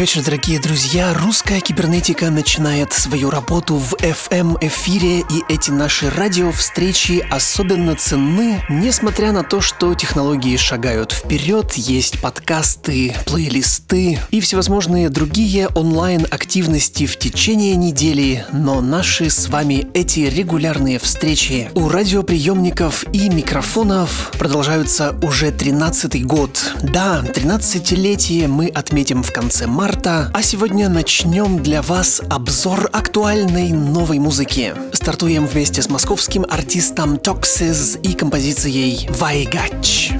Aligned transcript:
Вечер, 0.00 0.22
дорогие 0.24 0.58
друзья. 0.58 1.12
Русская 1.12 1.60
кибернетика 1.60 2.30
начинает 2.30 2.94
свою 2.94 3.28
работу 3.28 3.76
в 3.76 3.92
FM-эфире, 3.96 5.18
и 5.18 5.44
эти 5.52 5.70
наши 5.70 6.08
радиовстречи 6.08 7.22
особенно 7.30 7.94
ценны, 7.96 8.64
несмотря 8.70 9.30
на 9.32 9.42
то, 9.42 9.60
что 9.60 9.92
технологии 9.94 10.56
шагают 10.56 11.12
вперед, 11.12 11.74
есть 11.74 12.18
подкасты, 12.22 13.14
плейлисты 13.26 14.18
и 14.30 14.40
всевозможные 14.40 15.10
другие 15.10 15.68
онлайн-активности 15.68 17.04
в 17.04 17.18
течение 17.18 17.76
недели, 17.76 18.46
но 18.52 18.80
наши 18.80 19.28
с 19.28 19.48
вами 19.48 19.86
эти 19.92 20.20
регулярные 20.20 20.98
встречи 20.98 21.70
у 21.74 21.90
радиоприемников 21.90 23.04
и 23.12 23.28
микрофонов 23.28 24.32
продолжаются 24.38 25.14
уже 25.20 25.50
13-й 25.50 26.22
год. 26.22 26.72
Да, 26.82 27.22
13-летие 27.22 28.48
мы 28.48 28.68
отметим 28.68 29.22
в 29.22 29.30
конце 29.30 29.66
марта, 29.66 29.89
марта, 29.90 30.30
а 30.32 30.40
сегодня 30.42 30.88
начнем 30.88 31.60
для 31.60 31.82
вас 31.82 32.22
обзор 32.30 32.90
актуальной 32.92 33.70
новой 33.70 34.20
музыки. 34.20 34.72
Стартуем 34.92 35.46
вместе 35.46 35.82
с 35.82 35.88
московским 35.88 36.46
артистом 36.48 37.14
Toxis 37.16 38.00
и 38.00 38.12
композицией 38.12 39.08
«Вайгач». 39.10 40.12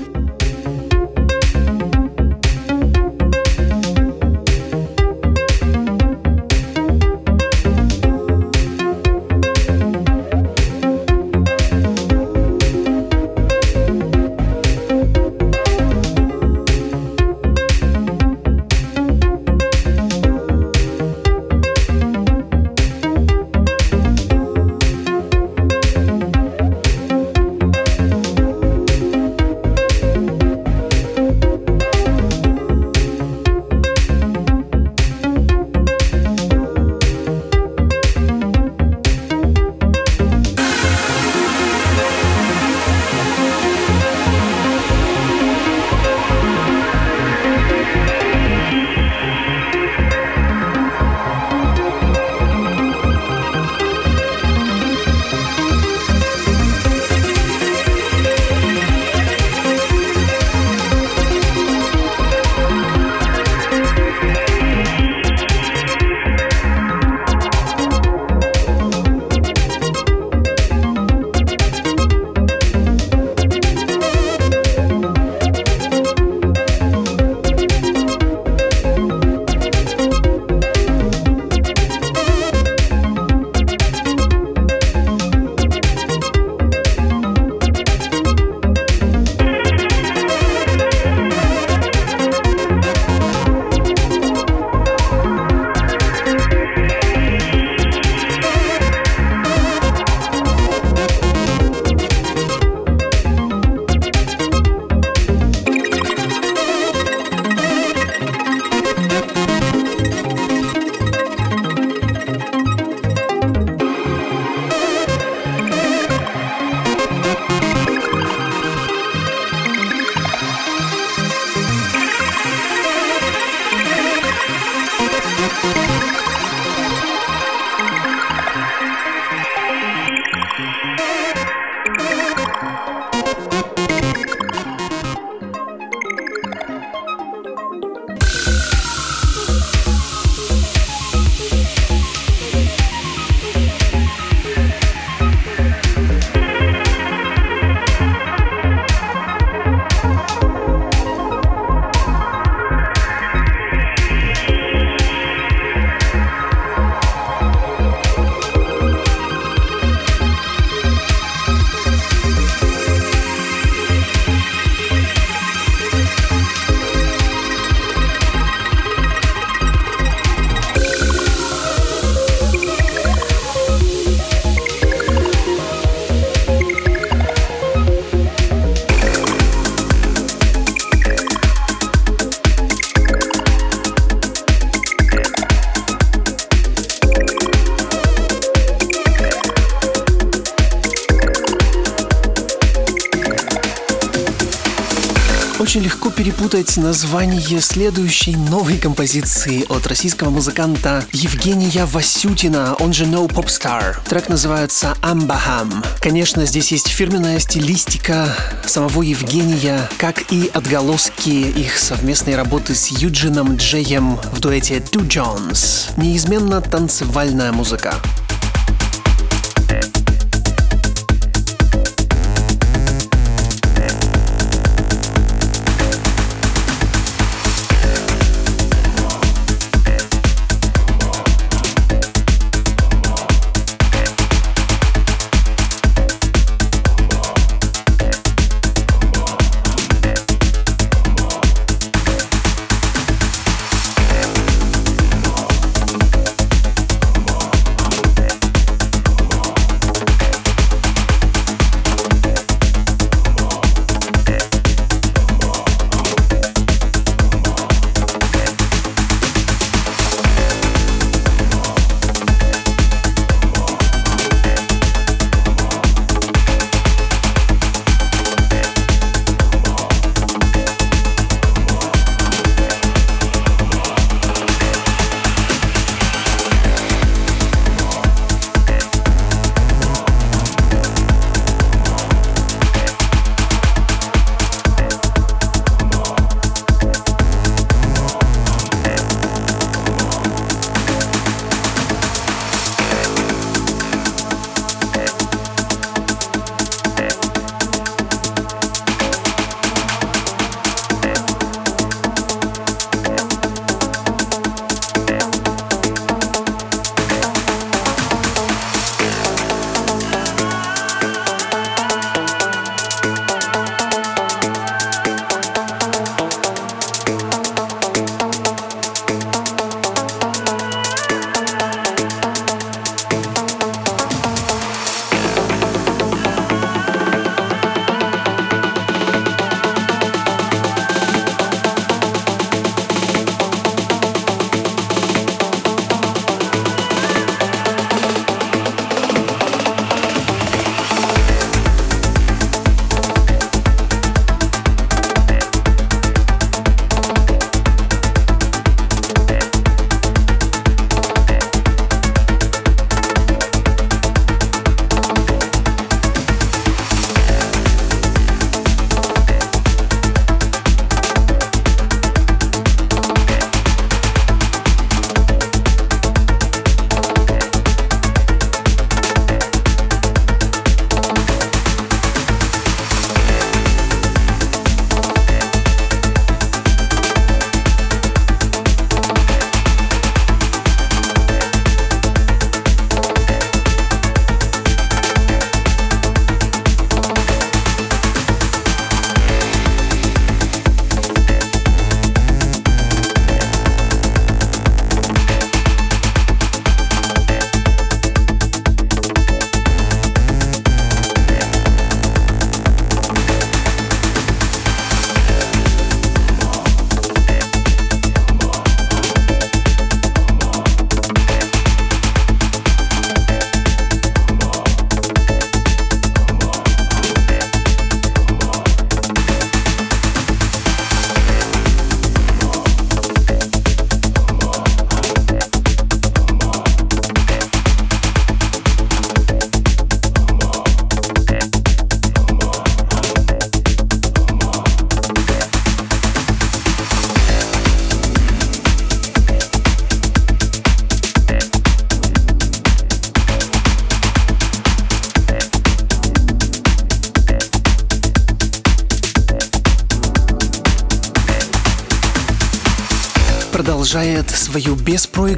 Перепутать 196.61 196.77
название 196.77 197.61
следующей 197.61 198.37
новой 198.37 198.77
композиции 198.79 199.65
от 199.71 199.87
российского 199.87 200.29
музыканта 200.31 201.05
Евгения 201.13 201.87
Васютина, 201.87 202.75
он 202.81 202.93
же 202.93 203.05
No 203.05 203.27
Popstar. 203.27 203.97
Трек 204.07 204.29
называется 204.29 204.95
«Амбахам». 205.01 205.83
Конечно, 206.01 206.45
здесь 206.45 206.73
есть 206.73 206.89
фирменная 206.89 207.39
стилистика 207.39 208.37
самого 208.67 209.03
Евгения, 209.03 209.89
как 209.99 210.33
и 210.33 210.51
отголоски 210.53 211.31
их 211.31 211.79
совместной 211.79 212.37
работы 212.37 212.75
с 212.75 212.89
Юджином 212.89 213.57
Джеем 213.57 214.17
в 214.17 214.41
дуэте 214.41 214.79
Two 214.79 215.07
Jones. 215.09 215.93
Неизменно 215.97 216.61
танцевальная 216.61 217.53
музыка. 217.53 217.95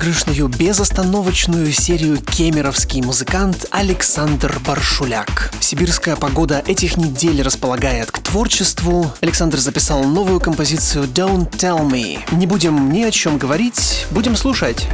Беспроигрышную, 0.03 0.49
безостановочную 0.49 1.73
серию 1.73 2.19
кемеровский 2.19 3.03
музыкант 3.03 3.67
Александр 3.71 4.61
Баршуляк. 4.67 5.53
Сибирская 5.61 6.17
погода 6.17 6.63
этих 6.67 6.97
недель 6.97 7.41
располагает 7.43 8.11
к 8.11 8.19
творчеству. 8.19 9.13
Александр 9.21 9.59
записал 9.59 10.03
новую 10.03 10.41
композицию 10.41 11.05
Don't 11.05 11.51
Tell 11.51 11.89
Me. 11.89 12.19
Не 12.33 12.47
будем 12.47 12.91
ни 12.91 13.03
о 13.03 13.13
чем 13.13 13.39
говорить, 13.39 14.07
будем 14.11 14.35
слушать. 14.35 14.89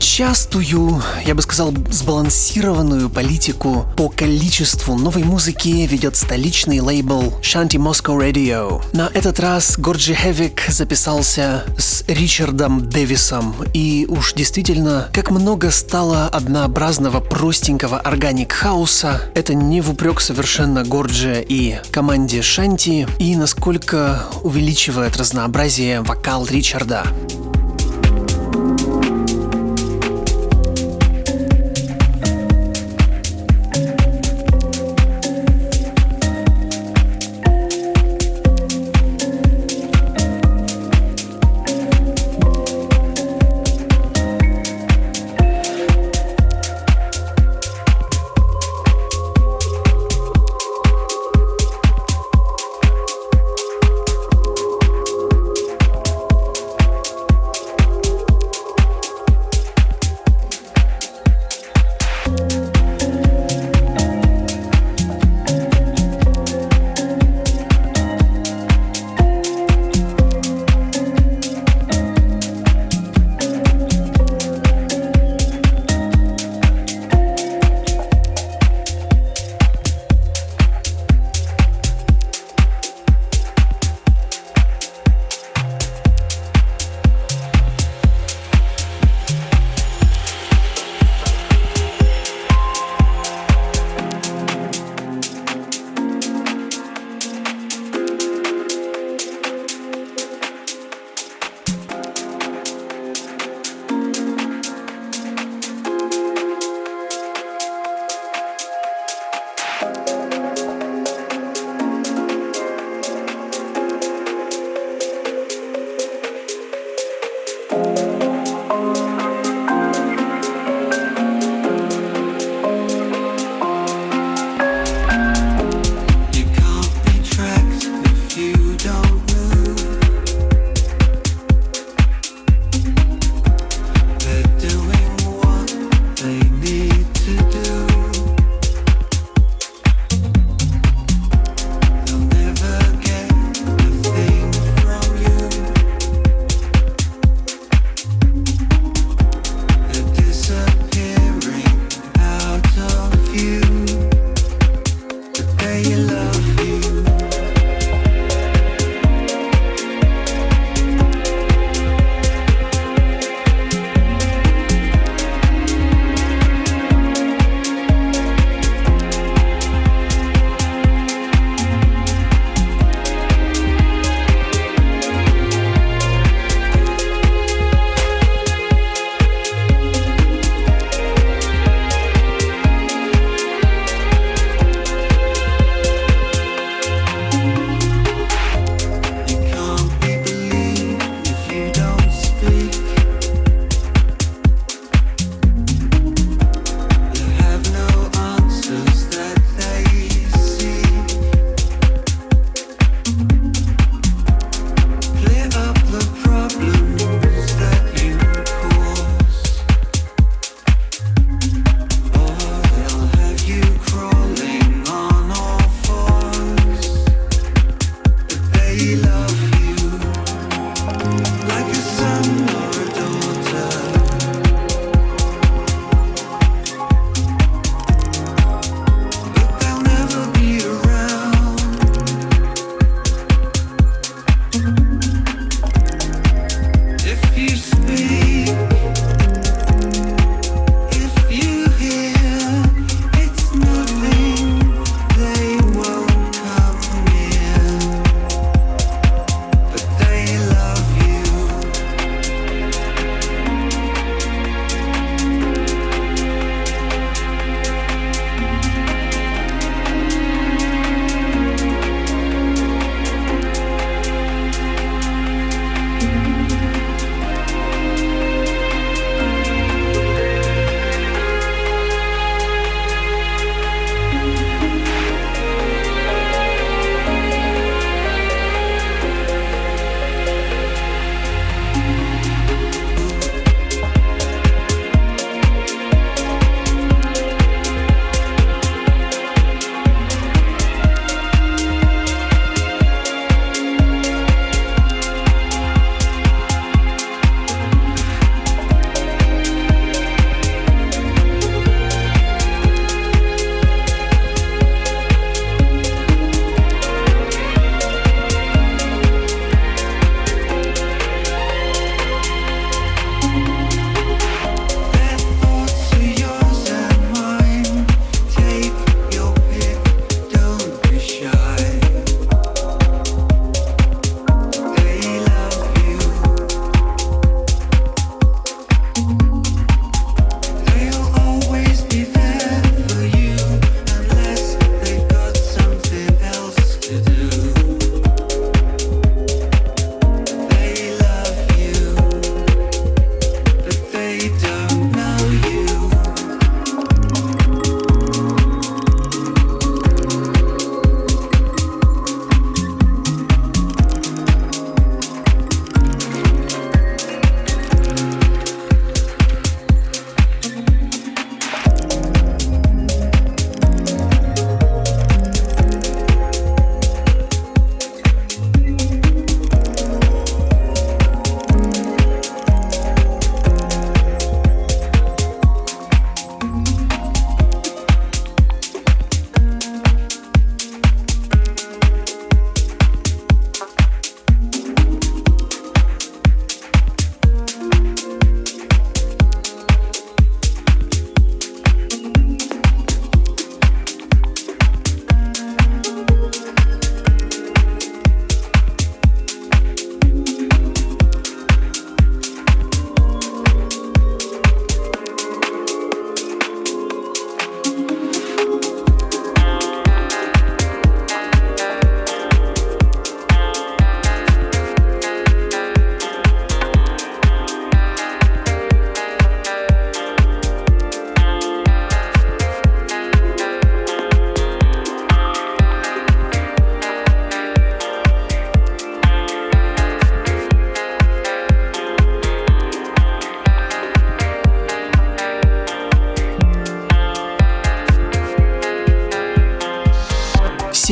Частую, 0.00 1.02
я 1.24 1.34
бы 1.34 1.42
сказал, 1.42 1.72
сбалансированную 1.90 3.08
политику 3.08 3.86
по 3.96 4.08
количеству 4.08 4.96
новой 4.96 5.22
музыки 5.22 5.86
ведет 5.86 6.16
столичный 6.16 6.80
лейбл 6.80 7.34
Shanti 7.42 7.76
Moscow 7.76 8.18
Radio. 8.18 8.82
На 8.92 9.08
этот 9.14 9.38
раз 9.38 9.78
Горджи 9.78 10.14
Хевик 10.14 10.64
записался 10.68 11.64
с 11.78 12.02
Ричардом 12.08 12.88
Дэвисом, 12.88 13.54
и 13.72 14.06
уж 14.08 14.32
действительно, 14.34 15.08
как 15.12 15.30
много 15.30 15.70
стало 15.70 16.26
однообразного 16.26 17.20
простенького 17.20 18.00
органик 18.00 18.52
хауса, 18.52 19.22
это 19.34 19.54
не 19.54 19.80
в 19.80 19.90
упрек 19.90 20.20
совершенно 20.20 20.82
Горджи 20.82 21.44
и 21.48 21.78
команде 21.92 22.42
Шанти, 22.42 23.06
и 23.20 23.36
насколько 23.36 24.24
увеличивает 24.42 25.16
разнообразие 25.16 26.00
вокал 26.00 26.46
Ричарда. 26.46 27.04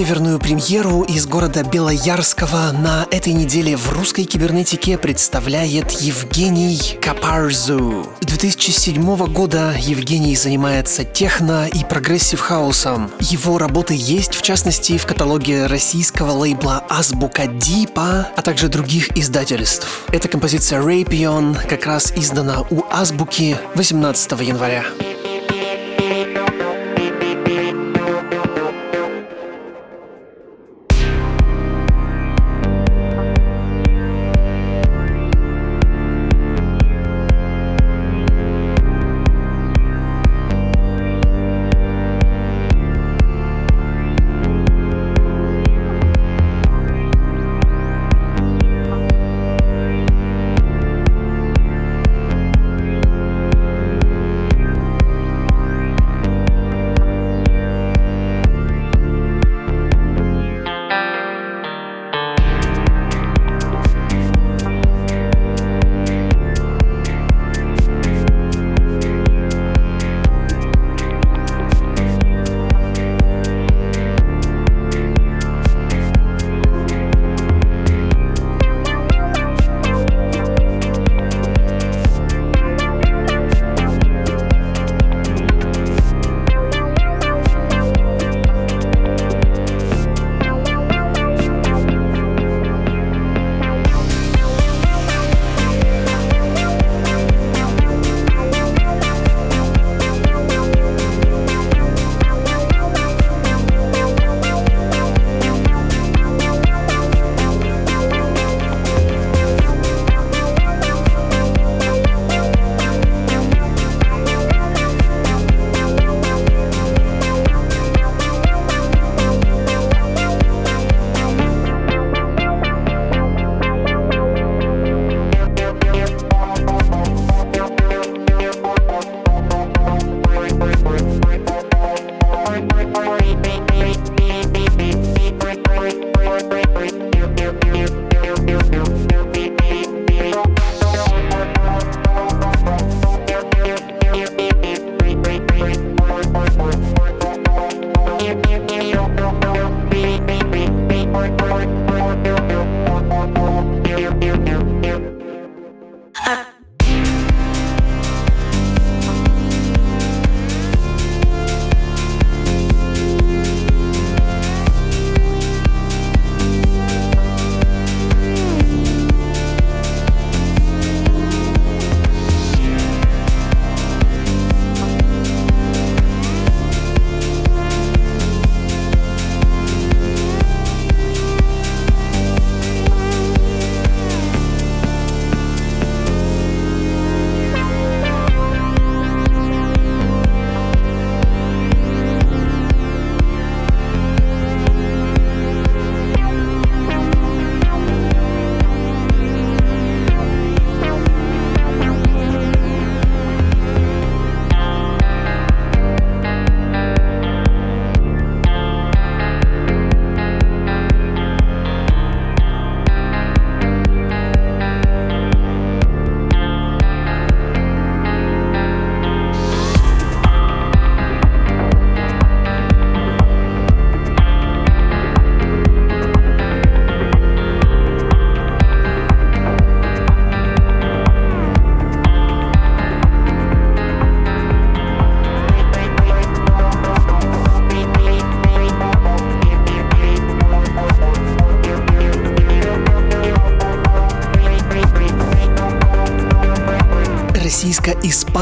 Северную 0.06 0.38
премьеру 0.38 1.02
из 1.02 1.26
города 1.26 1.64
Белоярского 1.64 2.70
на 2.70 3.08
этой 3.10 3.32
неделе 3.32 3.76
в 3.76 3.92
русской 3.92 4.22
кибернетике 4.22 4.98
представляет 4.98 5.90
Евгений 5.90 6.96
Капарзу. 7.02 8.06
2007 8.20 9.26
года 9.32 9.74
Евгений 9.76 10.36
занимается 10.36 11.02
техно 11.02 11.66
и 11.66 11.82
progressive 11.82 12.38
хаусом. 12.38 13.10
Его 13.18 13.58
работы 13.58 13.96
есть, 13.98 14.36
в 14.36 14.42
частности, 14.42 14.96
в 14.96 15.06
каталоге 15.06 15.66
российского 15.66 16.30
лейбла 16.30 16.84
Азбука 16.88 17.48
Дипа, 17.48 18.28
а 18.36 18.42
также 18.42 18.68
других 18.68 19.16
издательств. 19.18 20.04
Эта 20.12 20.28
композиция 20.28 20.80
Rapion 20.80 21.58
как 21.66 21.84
раз 21.84 22.12
издана 22.14 22.60
у 22.70 22.84
Азбуки 22.90 23.56
18 23.74 24.30
января. 24.42 24.84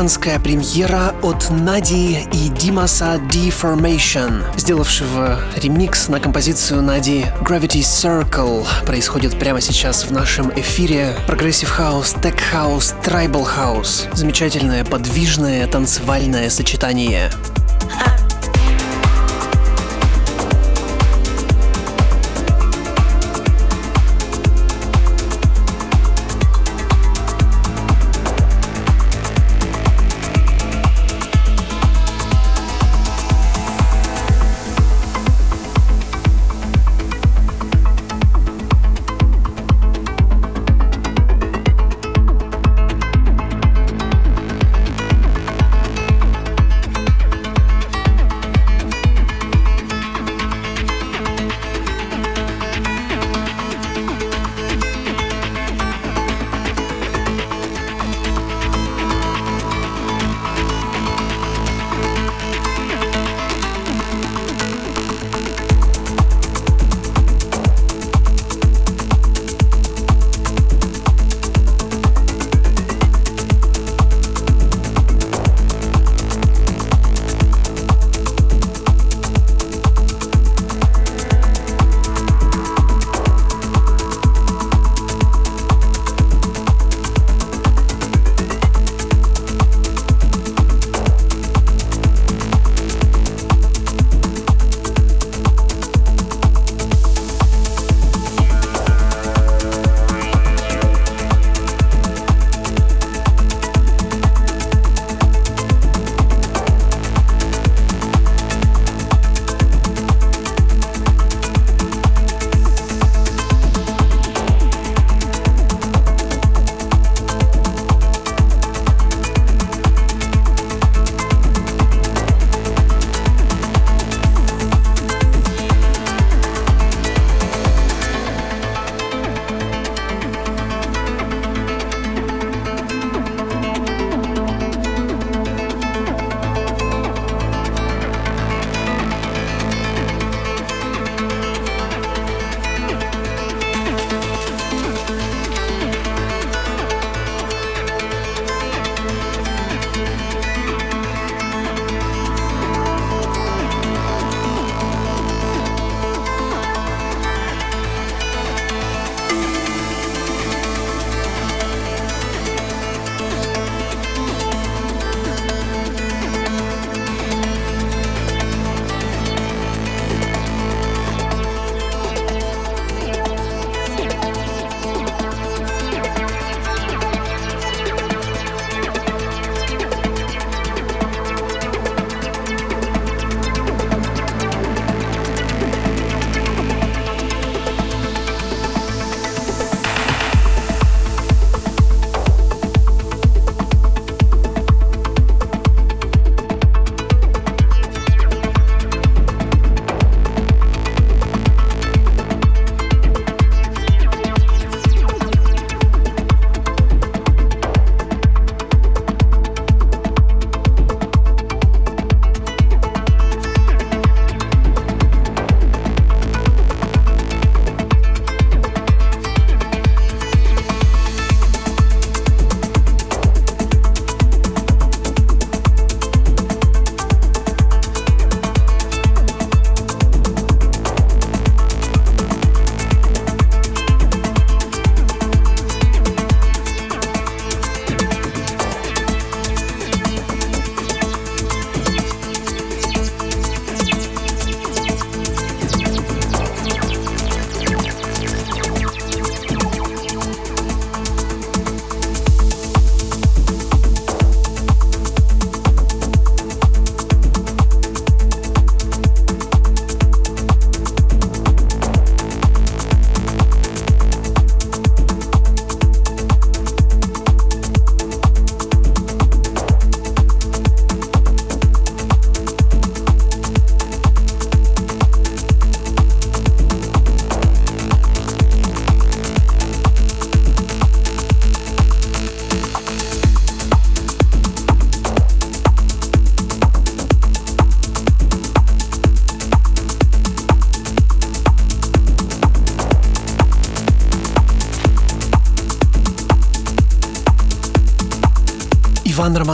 Испанская 0.04 0.38
премьера 0.38 1.14
от 1.22 1.48
Нади 1.48 2.28
и 2.30 2.48
Димаса 2.50 3.18
Deformation, 3.30 4.44
сделавшего 4.58 5.40
ремикс 5.56 6.08
на 6.08 6.20
композицию 6.20 6.82
Нади 6.82 7.24
Gravity 7.40 7.80
Circle, 7.80 8.66
происходит 8.84 9.38
прямо 9.38 9.62
сейчас 9.62 10.04
в 10.04 10.10
нашем 10.10 10.52
эфире. 10.56 11.16
Progressive 11.26 11.70
house, 11.70 12.14
tech 12.22 12.38
house, 12.38 12.92
tribal 13.02 13.44
house. 13.44 14.06
Замечательное 14.12 14.84
подвижное 14.84 15.66
танцевальное 15.66 16.50
сочетание. 16.50 17.30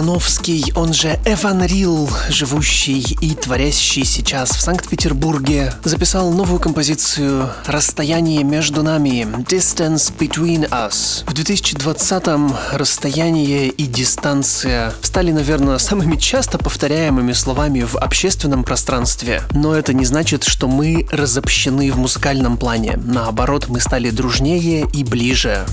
Романовский, 0.00 0.72
он 0.76 0.94
же 0.94 1.20
Эван 1.26 1.62
Рил, 1.62 2.08
живущий 2.30 3.04
и 3.20 3.34
творящий 3.34 4.06
сейчас 4.06 4.48
в 4.52 4.60
Санкт-Петербурге, 4.62 5.74
записал 5.84 6.32
новую 6.32 6.58
композицию 6.58 7.50
«Расстояние 7.66 8.42
между 8.42 8.82
нами» 8.82 9.28
«Distance 9.42 10.10
Between 10.18 10.70
Us». 10.70 11.22
В 11.26 11.34
2020-м 11.34 12.56
расстояние 12.72 13.68
и 13.68 13.86
дистанция 13.86 14.94
стали, 15.02 15.32
наверное, 15.32 15.76
самыми 15.76 16.16
часто 16.16 16.56
повторяемыми 16.56 17.32
словами 17.32 17.82
в 17.82 17.96
общественном 17.96 18.64
пространстве. 18.64 19.42
Но 19.50 19.74
это 19.74 19.92
не 19.92 20.06
значит, 20.06 20.44
что 20.44 20.66
мы 20.66 21.06
разобщены 21.10 21.92
в 21.92 21.98
музыкальном 21.98 22.56
плане. 22.56 22.98
Наоборот, 23.04 23.66
мы 23.68 23.80
стали 23.80 24.08
дружнее 24.08 24.88
и 24.94 25.04
ближе. 25.04 25.66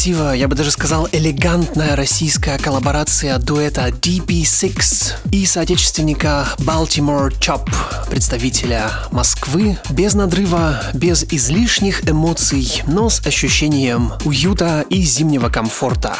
Красиво, 0.00 0.32
я 0.32 0.48
бы 0.48 0.56
даже 0.56 0.70
сказал, 0.70 1.06
элегантная 1.12 1.94
российская 1.94 2.56
коллаборация 2.56 3.36
дуэта 3.36 3.88
DB6 3.88 5.30
и 5.30 5.44
соотечественника 5.44 6.48
Baltimore 6.56 7.30
Chop, 7.38 7.68
представителя 8.08 8.90
Москвы, 9.10 9.76
без 9.90 10.14
надрыва, 10.14 10.82
без 10.94 11.24
излишних 11.24 12.08
эмоций, 12.08 12.82
но 12.86 13.10
с 13.10 13.26
ощущением 13.26 14.12
уюта 14.24 14.86
и 14.88 15.02
зимнего 15.02 15.50
комфорта. 15.50 16.16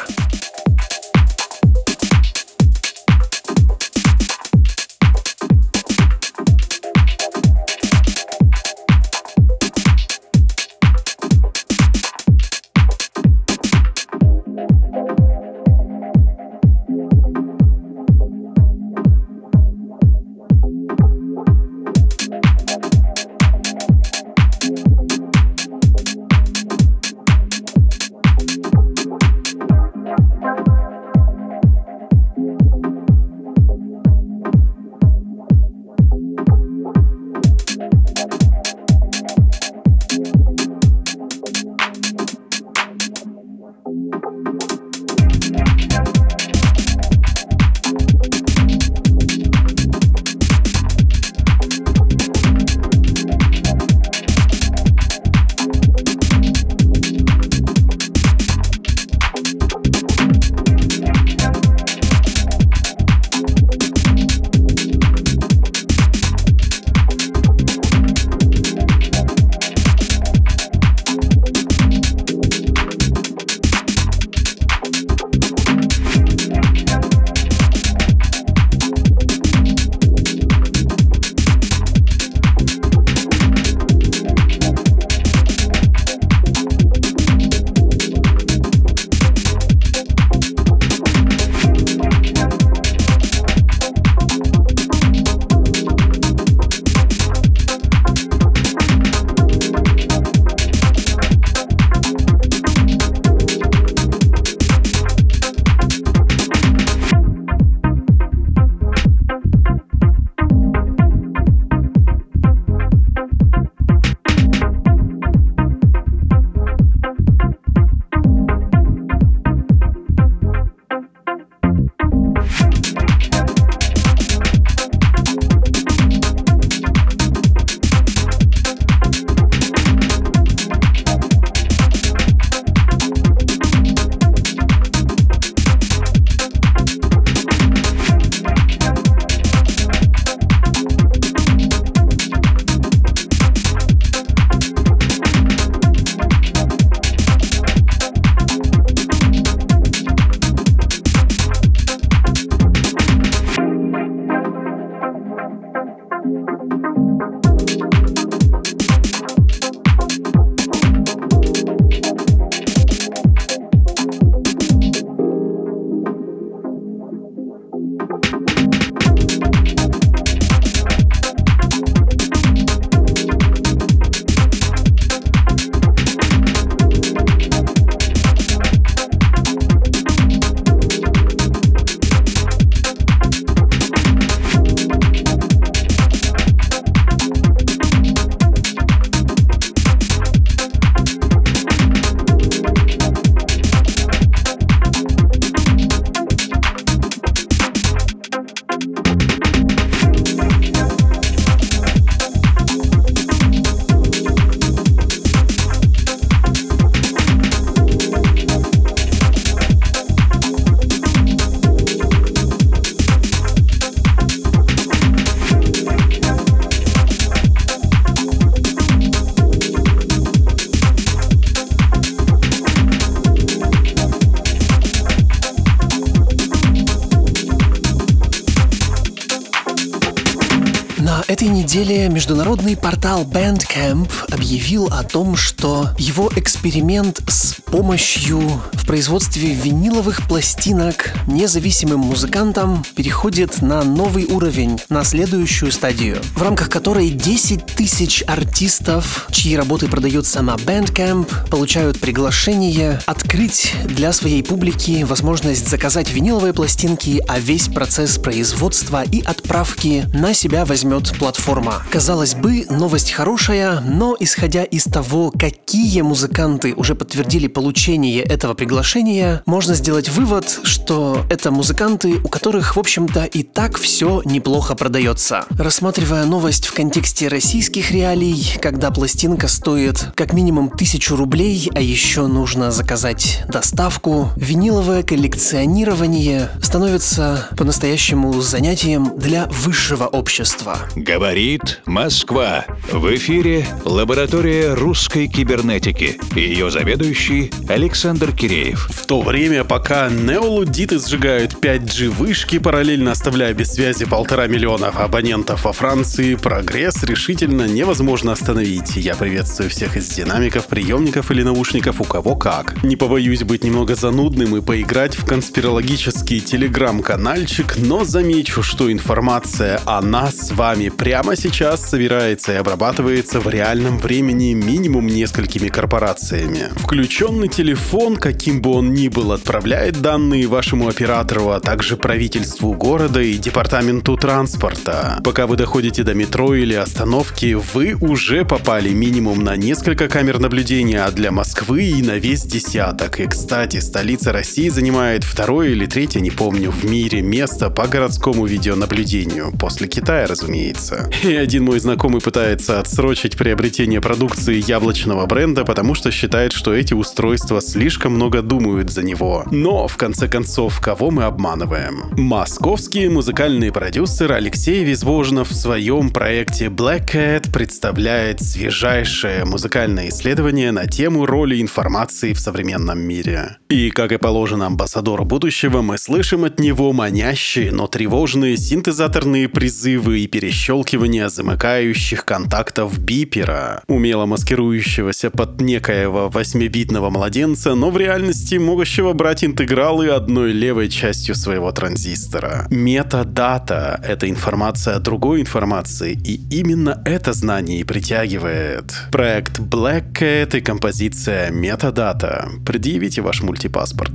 Объявил 234.33 234.87
о 234.87 235.03
том, 235.03 235.37
что 235.37 235.91
его 235.99 236.31
эксперимент 236.37 237.21
с 237.29 237.55
помощью 237.67 238.41
в 238.73 238.87
производстве 238.87 239.55
виниловых 239.55 240.27
пластинок 240.29 241.13
независимым 241.27 242.01
музыкантам 242.01 242.85
переходит 242.95 243.63
на 243.63 243.83
новый 243.83 244.27
уровень, 244.27 244.81
на 244.89 245.05
следующую 245.05 245.73
стадию, 245.73 246.19
в 246.35 246.43
рамках 246.43 246.69
которой 246.69 247.11
10 247.11 247.67
тысяч 247.67 248.25
артистов, 248.27 249.27
чьи 249.31 249.57
работы 249.57 249.89
продаются 249.89 250.43
на 250.43 250.55
Bandcamp, 250.57 251.49
получают 251.49 252.01
приглашение 252.01 253.01
открыть 253.07 253.75
для 253.85 254.13
своей 254.13 254.43
публики 254.43 255.05
возможность 255.05 255.69
заказать 255.69 256.11
виниловые 256.11 256.53
пластинки, 256.53 257.23
а 257.29 257.39
весь 257.39 257.69
процесс 257.69 258.19
производства 258.19 259.03
и 259.03 259.23
отправки 259.23 260.05
на 260.13 260.35
себя 260.35 260.65
возьмет 260.65 261.13
платформа. 261.19 261.83
Казалось 261.91 262.35
бы, 262.41 262.67
новость 262.71 263.13
хорошая, 263.13 263.81
но 263.81 264.17
исходя 264.19 264.65
из 264.65 264.85
того, 264.85 265.33
какие 265.39 266.01
музыканты 266.01 266.75
уже 266.75 266.95
подтвердили 266.95 267.47
получение 267.47 268.23
этого 268.23 268.55
приглашения, 268.55 269.43
можно 269.47 269.75
сделать 269.75 270.09
вывод, 270.09 270.61
что 270.63 271.25
это 271.31 271.51
музыканты, 271.51 272.15
у 272.25 272.29
которых, 272.29 272.77
в 272.77 272.79
общем-то, 272.79 273.25
и 273.25 273.43
так 273.43 273.79
все 273.79 274.23
неплохо 274.25 274.75
продается. 274.75 275.45
Рассматривая 275.51 276.25
новость 276.25 276.67
в 276.67 276.75
контексте 276.75 277.29
российских 277.29 277.91
реалий, 277.91 278.55
когда 278.61 278.91
пластинка 278.91 279.49
стоит 279.49 280.09
как 280.15 280.33
минимум 280.33 280.71
тысячу 280.71 281.17
рублей, 281.17 281.71
а 281.75 281.81
еще 281.81 282.27
нужно 282.27 282.71
заказать 282.71 283.43
доставку, 283.49 284.31
виниловое 284.37 285.03
коллекционирование 285.03 286.51
становится 286.63 287.49
по-настоящему 287.57 288.41
занятием 288.41 289.13
для 289.17 289.47
высшего 289.47 290.07
общества. 290.07 290.79
Говорит 290.97 291.81
Москва. 291.85 292.30
В 292.31 293.13
эфире 293.17 293.67
лаборатория 293.85 294.75
русской 294.75 295.27
кибернетики. 295.27 296.17
Ее 296.37 296.71
заведующий 296.71 297.51
Александр 297.69 298.31
Киреев. 298.31 298.89
В 298.89 299.05
то 299.07 299.21
время, 299.21 299.65
пока 299.65 300.09
неолудиты 300.09 301.01
сжигают 301.01 301.55
5G 301.55 302.09
вышки, 302.09 302.61
параллельно 302.61 303.11
оставляя 303.11 303.53
без 303.53 303.73
связи 303.73 304.05
полтора 304.05 304.47
миллиона 304.47 304.91
абонентов 304.91 305.65
во 305.65 305.73
Франции, 305.73 306.37
прогресс 306.37 307.03
решительно 307.03 307.67
невозможно 307.67 308.31
остановить. 308.31 308.95
Я 308.95 309.17
приветствую 309.17 309.69
всех 309.69 309.97
из 309.97 310.09
динамиков, 310.11 310.69
приемников 310.69 311.33
или 311.33 311.43
наушников, 311.43 312.01
у 312.01 312.05
кого 312.05 312.37
как. 312.37 312.81
Не 312.85 312.95
побоюсь 312.95 313.43
быть 313.43 313.65
немного 313.65 313.97
занудным 313.97 314.57
и 314.57 314.61
поиграть 314.61 315.17
в 315.17 315.27
конспирологический 315.27 316.39
телеграм-канальчик, 316.39 317.75
но 317.79 318.05
замечу, 318.05 318.63
что 318.63 318.93
информация 318.93 319.81
о 319.85 320.01
нас 320.01 320.37
с 320.37 320.53
вами 320.53 320.91
прямо 320.91 321.35
сейчас 321.35 321.91
собирается 321.91 322.20
и 322.29 322.53
обрабатывается 322.53 323.41
в 323.41 323.49
реальном 323.49 323.99
времени 323.99 324.53
минимум 324.53 325.07
несколькими 325.07 325.69
корпорациями. 325.69 326.69
Включенный 326.77 327.49
телефон, 327.49 328.17
каким 328.17 328.61
бы 328.61 328.71
он 328.73 328.93
ни 328.93 329.09
был, 329.09 329.33
отправляет 329.33 330.01
данные 330.01 330.47
вашему 330.47 330.89
оператору, 330.89 331.51
а 331.51 331.61
также 331.61 331.97
правительству 331.97 332.73
города 332.75 333.21
и 333.21 333.39
департаменту 333.39 334.17
транспорта. 334.17 335.21
Пока 335.25 335.47
вы 335.47 335.57
доходите 335.57 336.03
до 336.03 336.15
метро 336.15 336.55
или 336.55 336.75
остановки, 336.75 337.57
вы 337.75 337.95
уже 338.01 338.45
попали 338.45 338.91
минимум 338.91 339.43
на 339.43 339.57
несколько 339.57 340.09
камер 340.09 340.41
наблюдения, 340.41 341.05
а 341.05 341.11
для 341.11 341.31
Москвы 341.31 341.85
и 341.85 342.03
на 342.03 342.19
весь 342.19 342.43
десяток. 342.43 343.21
И, 343.21 343.27
кстати, 343.27 343.79
столица 343.79 344.33
России 344.33 344.69
занимает 344.69 345.25
второе 345.25 345.71
или 345.71 345.87
третье, 345.87 346.21
не 346.21 346.31
помню, 346.31 346.71
в 346.71 346.85
мире 346.85 347.23
место 347.23 347.71
по 347.71 347.87
городскому 347.87 348.47
видеонаблюдению. 348.47 349.53
После 349.59 349.87
Китая, 349.87 350.27
разумеется. 350.27 351.09
И 351.23 351.35
один 351.35 351.65
мой 351.65 351.79
знакомый 351.79 352.10
пытается 352.19 352.81
отсрочить 352.81 353.37
приобретение 353.37 354.01
продукции 354.01 354.61
яблочного 354.67 355.27
бренда, 355.27 355.65
потому 355.65 355.95
что 355.95 356.11
считает, 356.11 356.51
что 356.51 356.75
эти 356.75 356.93
устройства 356.93 357.61
слишком 357.61 358.15
много 358.15 358.43
думают 358.43 358.91
за 358.91 359.05
него. 359.05 359.45
Но, 359.53 359.87
в 359.87 359.97
конце 359.97 360.27
концов, 360.27 360.81
кого 360.81 361.13
мы 361.13 361.23
обманываем? 361.23 362.07
Московский 362.17 363.09
музыкальный 363.09 363.71
продюсер 363.71 364.33
Алексей 364.33 364.83
Визбожнов 364.83 365.51
в 365.51 365.55
своем 365.55 366.11
проекте 366.11 366.67
Black 366.67 367.13
Cat 367.13 367.53
представляет 367.53 368.43
свежайшее 368.43 369.45
музыкальное 369.45 370.09
исследование 370.09 370.73
на 370.73 370.87
тему 370.87 371.27
роли 371.27 371.63
информации 371.63 372.33
в 372.33 372.41
современном 372.41 372.99
мире. 372.99 373.59
И, 373.69 373.91
как 373.91 374.11
и 374.11 374.17
положено 374.17 374.67
амбассадору 374.67 375.25
будущего, 375.25 375.81
мы 375.81 375.97
слышим 375.97 376.43
от 376.43 376.59
него 376.59 376.93
манящие, 376.93 377.71
но 377.71 377.87
тревожные 377.87 378.57
синтезаторные 378.57 379.49
призывы 379.49 380.19
и 380.19 380.27
перещелкивания 380.27 381.29
замыкающих 381.29 382.00
контактов 382.25 382.99
бипера, 382.99 383.83
умело 383.87 384.27
маскирующегося 384.27 385.31
под 385.31 385.61
некоего 385.61 386.31
8-битного 386.33 387.11
младенца, 387.11 387.75
но 387.75 387.91
в 387.91 387.97
реальности 387.97 388.57
могущего 388.57 389.13
брать 389.13 389.45
интегралы 389.45 390.09
одной 390.09 390.53
левой 390.53 390.89
частью 390.89 391.35
своего 391.35 391.73
транзистора. 391.73 392.67
Метадата— 392.71 394.01
это 394.05 394.29
информация 394.29 394.97
о 394.97 395.01
другой 395.01 395.41
информации, 395.41 396.19
и 396.25 396.41
именно 396.51 397.03
это 397.05 397.33
знание 397.33 397.81
и 397.81 397.85
притягивает. 397.85 398.95
Проект 399.13 399.59
Black 399.59 400.13
Cat 400.13 400.57
и 400.57 400.61
композиция 400.61 401.51
Метадата. 401.51 402.49
Предъявите 402.65 403.23
ваш 403.23 403.43
мультипаспорт. 403.43 404.13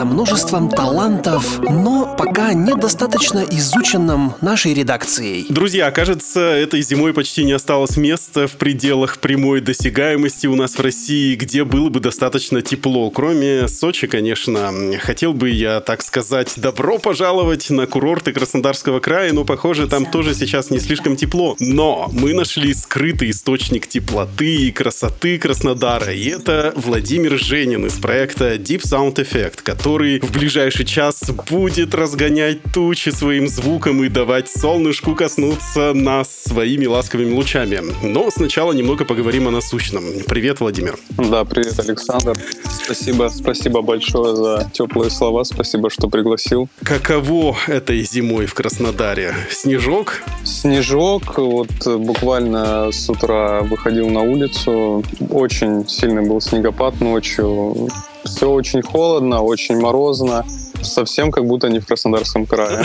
Со 0.00 0.06
множеством 0.06 0.70
талантов, 0.70 1.60
но 1.60 2.16
пока 2.16 2.54
недостаточно 2.54 3.44
изученном 3.50 4.34
нашей 4.40 4.72
редакцией. 4.72 5.44
Друзья, 5.50 5.90
кажется, 5.90 6.40
этой 6.40 6.80
зимой 6.80 7.12
почти 7.12 7.44
не 7.44 7.52
осталось 7.52 7.98
места 7.98 8.19
в 8.34 8.56
пределах 8.56 9.18
прямой 9.18 9.60
досягаемости 9.60 10.46
у 10.46 10.54
нас 10.54 10.76
в 10.76 10.80
России, 10.80 11.34
где 11.34 11.64
было 11.64 11.88
бы 11.88 12.00
достаточно 12.00 12.62
тепло. 12.62 13.10
Кроме 13.10 13.68
Сочи, 13.68 14.06
конечно. 14.06 14.72
Хотел 15.00 15.32
бы 15.32 15.50
я, 15.50 15.80
так 15.80 16.02
сказать, 16.02 16.54
добро 16.56 16.98
пожаловать 16.98 17.70
на 17.70 17.86
курорты 17.86 18.32
Краснодарского 18.32 19.00
края, 19.00 19.32
но, 19.32 19.44
похоже, 19.44 19.86
там 19.86 20.06
тоже 20.06 20.34
сейчас 20.34 20.70
не 20.70 20.78
слишком 20.78 21.16
тепло. 21.16 21.56
Но 21.60 22.08
мы 22.12 22.34
нашли 22.34 22.74
скрытый 22.74 23.30
источник 23.30 23.86
теплоты 23.86 24.54
и 24.54 24.72
красоты 24.72 25.38
Краснодара, 25.38 26.12
и 26.12 26.28
это 26.28 26.72
Владимир 26.76 27.38
Женин 27.38 27.86
из 27.86 27.94
проекта 27.94 28.56
Deep 28.56 28.82
Sound 28.82 29.16
Effect, 29.16 29.62
который 29.62 30.20
в 30.20 30.30
ближайший 30.30 30.84
час 30.84 31.22
будет 31.48 31.94
разгонять 31.94 32.58
тучи 32.72 33.10
своим 33.10 33.48
звуком 33.48 34.02
и 34.04 34.08
давать 34.08 34.48
солнышку 34.48 35.14
коснуться 35.14 35.92
нас 35.94 36.28
своими 36.44 36.86
ласковыми 36.86 37.32
лучами. 37.32 37.80
Но 38.02 38.19
сначала 38.28 38.72
немного 38.72 39.04
поговорим 39.04 39.48
о 39.48 39.50
насущном. 39.50 40.04
Привет, 40.26 40.60
Владимир. 40.60 40.98
Да, 41.16 41.44
привет, 41.44 41.78
Александр. 41.78 42.36
Спасибо, 42.84 43.30
спасибо 43.32 43.82
большое 43.82 44.34
за 44.34 44.70
теплые 44.72 45.10
слова. 45.10 45.44
Спасибо, 45.44 45.88
что 45.90 46.08
пригласил. 46.08 46.68
Каково 46.82 47.56
этой 47.68 48.02
зимой 48.02 48.46
в 48.46 48.54
Краснодаре? 48.54 49.34
Снежок? 49.50 50.22
Снежок. 50.44 51.38
Вот 51.38 51.86
буквально 51.86 52.90
с 52.92 53.08
утра 53.08 53.62
выходил 53.62 54.10
на 54.10 54.22
улицу. 54.22 55.04
Очень 55.30 55.88
сильный 55.88 56.28
был 56.28 56.40
снегопад 56.40 57.00
ночью. 57.00 57.88
Все 58.24 58.50
очень 58.50 58.82
холодно, 58.82 59.40
очень 59.40 59.78
морозно 59.80 60.44
совсем 60.82 61.30
как 61.30 61.46
будто 61.46 61.68
не 61.68 61.80
в 61.80 61.86
Краснодарском 61.86 62.46
крае. 62.46 62.84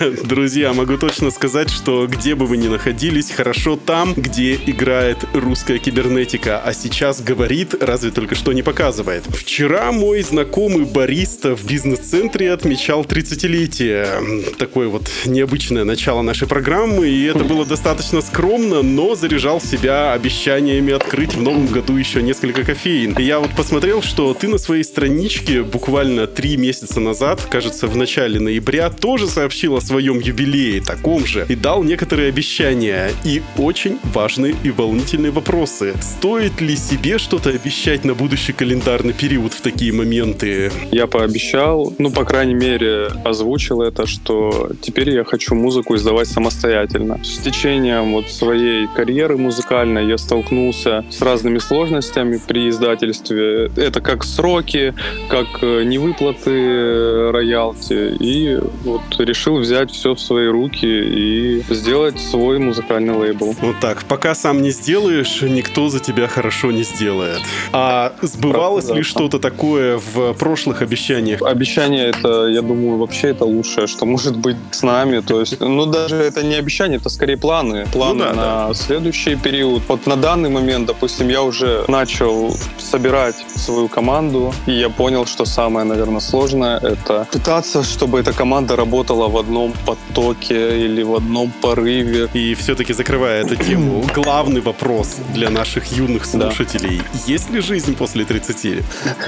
Друзья, 0.24 0.72
могу 0.72 0.96
точно 0.96 1.30
сказать, 1.30 1.70
что 1.70 2.06
где 2.06 2.34
бы 2.34 2.46
вы 2.46 2.56
ни 2.56 2.68
находились, 2.68 3.30
хорошо 3.30 3.76
там, 3.76 4.14
где 4.14 4.54
играет 4.54 5.18
русская 5.32 5.78
кибернетика, 5.78 6.60
а 6.64 6.72
сейчас 6.72 7.20
говорит, 7.20 7.74
разве 7.80 8.10
только 8.10 8.34
что 8.34 8.52
не 8.52 8.62
показывает. 8.62 9.24
Вчера 9.26 9.92
мой 9.92 10.22
знакомый 10.22 10.84
бариста 10.84 11.56
в 11.56 11.64
бизнес-центре 11.64 12.52
отмечал 12.52 13.02
30-летие. 13.02 14.54
Такое 14.56 14.88
вот 14.88 15.10
необычное 15.26 15.84
начало 15.84 16.22
нашей 16.22 16.48
программы, 16.48 17.08
и 17.08 17.24
это 17.24 17.44
было 17.44 17.64
достаточно 17.64 18.20
скромно, 18.20 18.82
но 18.82 19.14
заряжал 19.14 19.60
себя 19.60 20.12
обещаниями 20.12 20.92
открыть 20.92 21.34
в 21.34 21.42
новом 21.42 21.66
году 21.66 21.96
еще 21.96 22.22
несколько 22.22 22.64
кофеин. 22.64 23.14
И 23.18 23.22
я 23.22 23.38
вот 23.40 23.50
посмотрел, 23.56 24.02
что 24.02 24.34
ты 24.34 24.48
на 24.48 24.58
своей 24.58 24.84
страничке 24.84 25.62
буквально 25.62 26.26
три 26.26 26.56
месяца 26.56 27.00
назад 27.00 27.33
назад, 27.34 27.50
кажется, 27.50 27.86
в 27.86 27.96
начале 27.96 28.40
ноября, 28.40 28.90
тоже 28.90 29.26
сообщил 29.26 29.76
о 29.76 29.80
своем 29.80 30.20
юбилее, 30.20 30.80
таком 30.80 31.26
же, 31.26 31.46
и 31.48 31.54
дал 31.54 31.82
некоторые 31.82 32.28
обещания 32.28 33.10
и 33.24 33.42
очень 33.58 33.98
важные 34.14 34.54
и 34.64 34.70
волнительные 34.70 35.32
вопросы. 35.32 35.94
Стоит 36.00 36.60
ли 36.60 36.76
себе 36.76 37.18
что-то 37.18 37.50
обещать 37.50 38.04
на 38.04 38.14
будущий 38.14 38.52
календарный 38.52 39.12
период 39.12 39.52
в 39.52 39.60
такие 39.60 39.92
моменты? 39.92 40.70
Я 40.92 41.06
пообещал, 41.06 41.92
ну, 41.98 42.10
по 42.10 42.24
крайней 42.24 42.54
мере, 42.54 43.08
озвучил 43.24 43.82
это, 43.82 44.06
что 44.06 44.70
теперь 44.80 45.10
я 45.10 45.24
хочу 45.24 45.54
музыку 45.54 45.96
издавать 45.96 46.28
самостоятельно. 46.28 47.18
С 47.24 47.38
течением 47.38 48.12
вот 48.12 48.30
своей 48.30 48.86
карьеры 48.96 49.36
музыкальной 49.36 50.06
я 50.06 50.18
столкнулся 50.18 51.04
с 51.10 51.22
разными 51.22 51.58
сложностями 51.58 52.40
при 52.46 52.68
издательстве. 52.68 53.70
Это 53.76 54.00
как 54.00 54.24
сроки, 54.24 54.94
как 55.28 55.46
э, 55.62 55.84
невыплаты 55.84 57.23
роялти 57.32 58.16
и 58.18 58.58
вот 58.84 59.02
решил 59.18 59.58
взять 59.58 59.90
все 59.90 60.14
в 60.14 60.20
свои 60.20 60.46
руки 60.48 60.86
и 60.86 61.62
сделать 61.70 62.20
свой 62.20 62.58
музыкальный 62.58 63.14
лейбл. 63.14 63.54
Вот 63.60 63.76
так. 63.80 64.04
Пока 64.04 64.34
сам 64.34 64.62
не 64.62 64.70
сделаешь, 64.70 65.42
никто 65.42 65.88
за 65.88 66.00
тебя 66.00 66.28
хорошо 66.28 66.72
не 66.72 66.82
сделает. 66.82 67.40
А 67.72 68.12
сбывалось 68.22 68.86
Правда, 68.86 68.98
ли 68.98 69.02
что-то 69.02 69.38
такое 69.38 69.98
в 69.98 70.34
прошлых 70.34 70.82
обещаниях? 70.82 71.42
Обещание 71.42 72.06
это, 72.06 72.46
я 72.46 72.62
думаю, 72.62 72.98
вообще 72.98 73.28
это 73.28 73.44
лучшее, 73.44 73.86
что 73.86 74.06
может 74.06 74.36
быть 74.36 74.56
с 74.70 74.82
нами. 74.82 75.20
То 75.20 75.40
есть, 75.40 75.60
ну 75.60 75.86
даже 75.86 76.16
это 76.16 76.42
не 76.42 76.54
обещание, 76.54 76.98
это 76.98 77.08
скорее 77.08 77.36
планы. 77.36 77.86
Планы 77.92 78.14
ну, 78.14 78.20
да, 78.20 78.34
на 78.34 78.68
да. 78.68 78.74
следующий 78.74 79.36
период. 79.36 79.82
Вот 79.88 80.06
на 80.06 80.16
данный 80.16 80.50
момент, 80.50 80.86
допустим, 80.86 81.28
я 81.28 81.42
уже 81.42 81.84
начал 81.88 82.54
собирать 82.78 83.36
свою 83.56 83.88
команду, 83.88 84.52
и 84.66 84.72
я 84.72 84.90
понял, 84.90 85.26
что 85.26 85.44
самое, 85.44 85.86
наверное, 85.86 86.20
сложное— 86.20 86.78
это 86.82 87.13
это 87.14 87.28
пытаться, 87.32 87.82
чтобы 87.82 88.20
эта 88.20 88.32
команда 88.32 88.76
работала 88.76 89.28
в 89.28 89.36
одном 89.36 89.72
потоке 89.86 90.84
или 90.84 91.02
в 91.02 91.14
одном 91.14 91.52
порыве. 91.60 92.28
И 92.34 92.54
все-таки 92.54 92.92
закрывая 92.92 93.44
эту 93.44 93.56
тему, 93.56 94.04
главный 94.14 94.60
вопрос 94.60 95.16
для 95.34 95.50
наших 95.50 95.92
юных 95.92 96.24
слушателей. 96.24 96.98
Да. 96.98 97.20
Есть 97.26 97.50
ли 97.50 97.60
жизнь 97.60 97.94
после 97.96 98.24
30? 98.24 98.84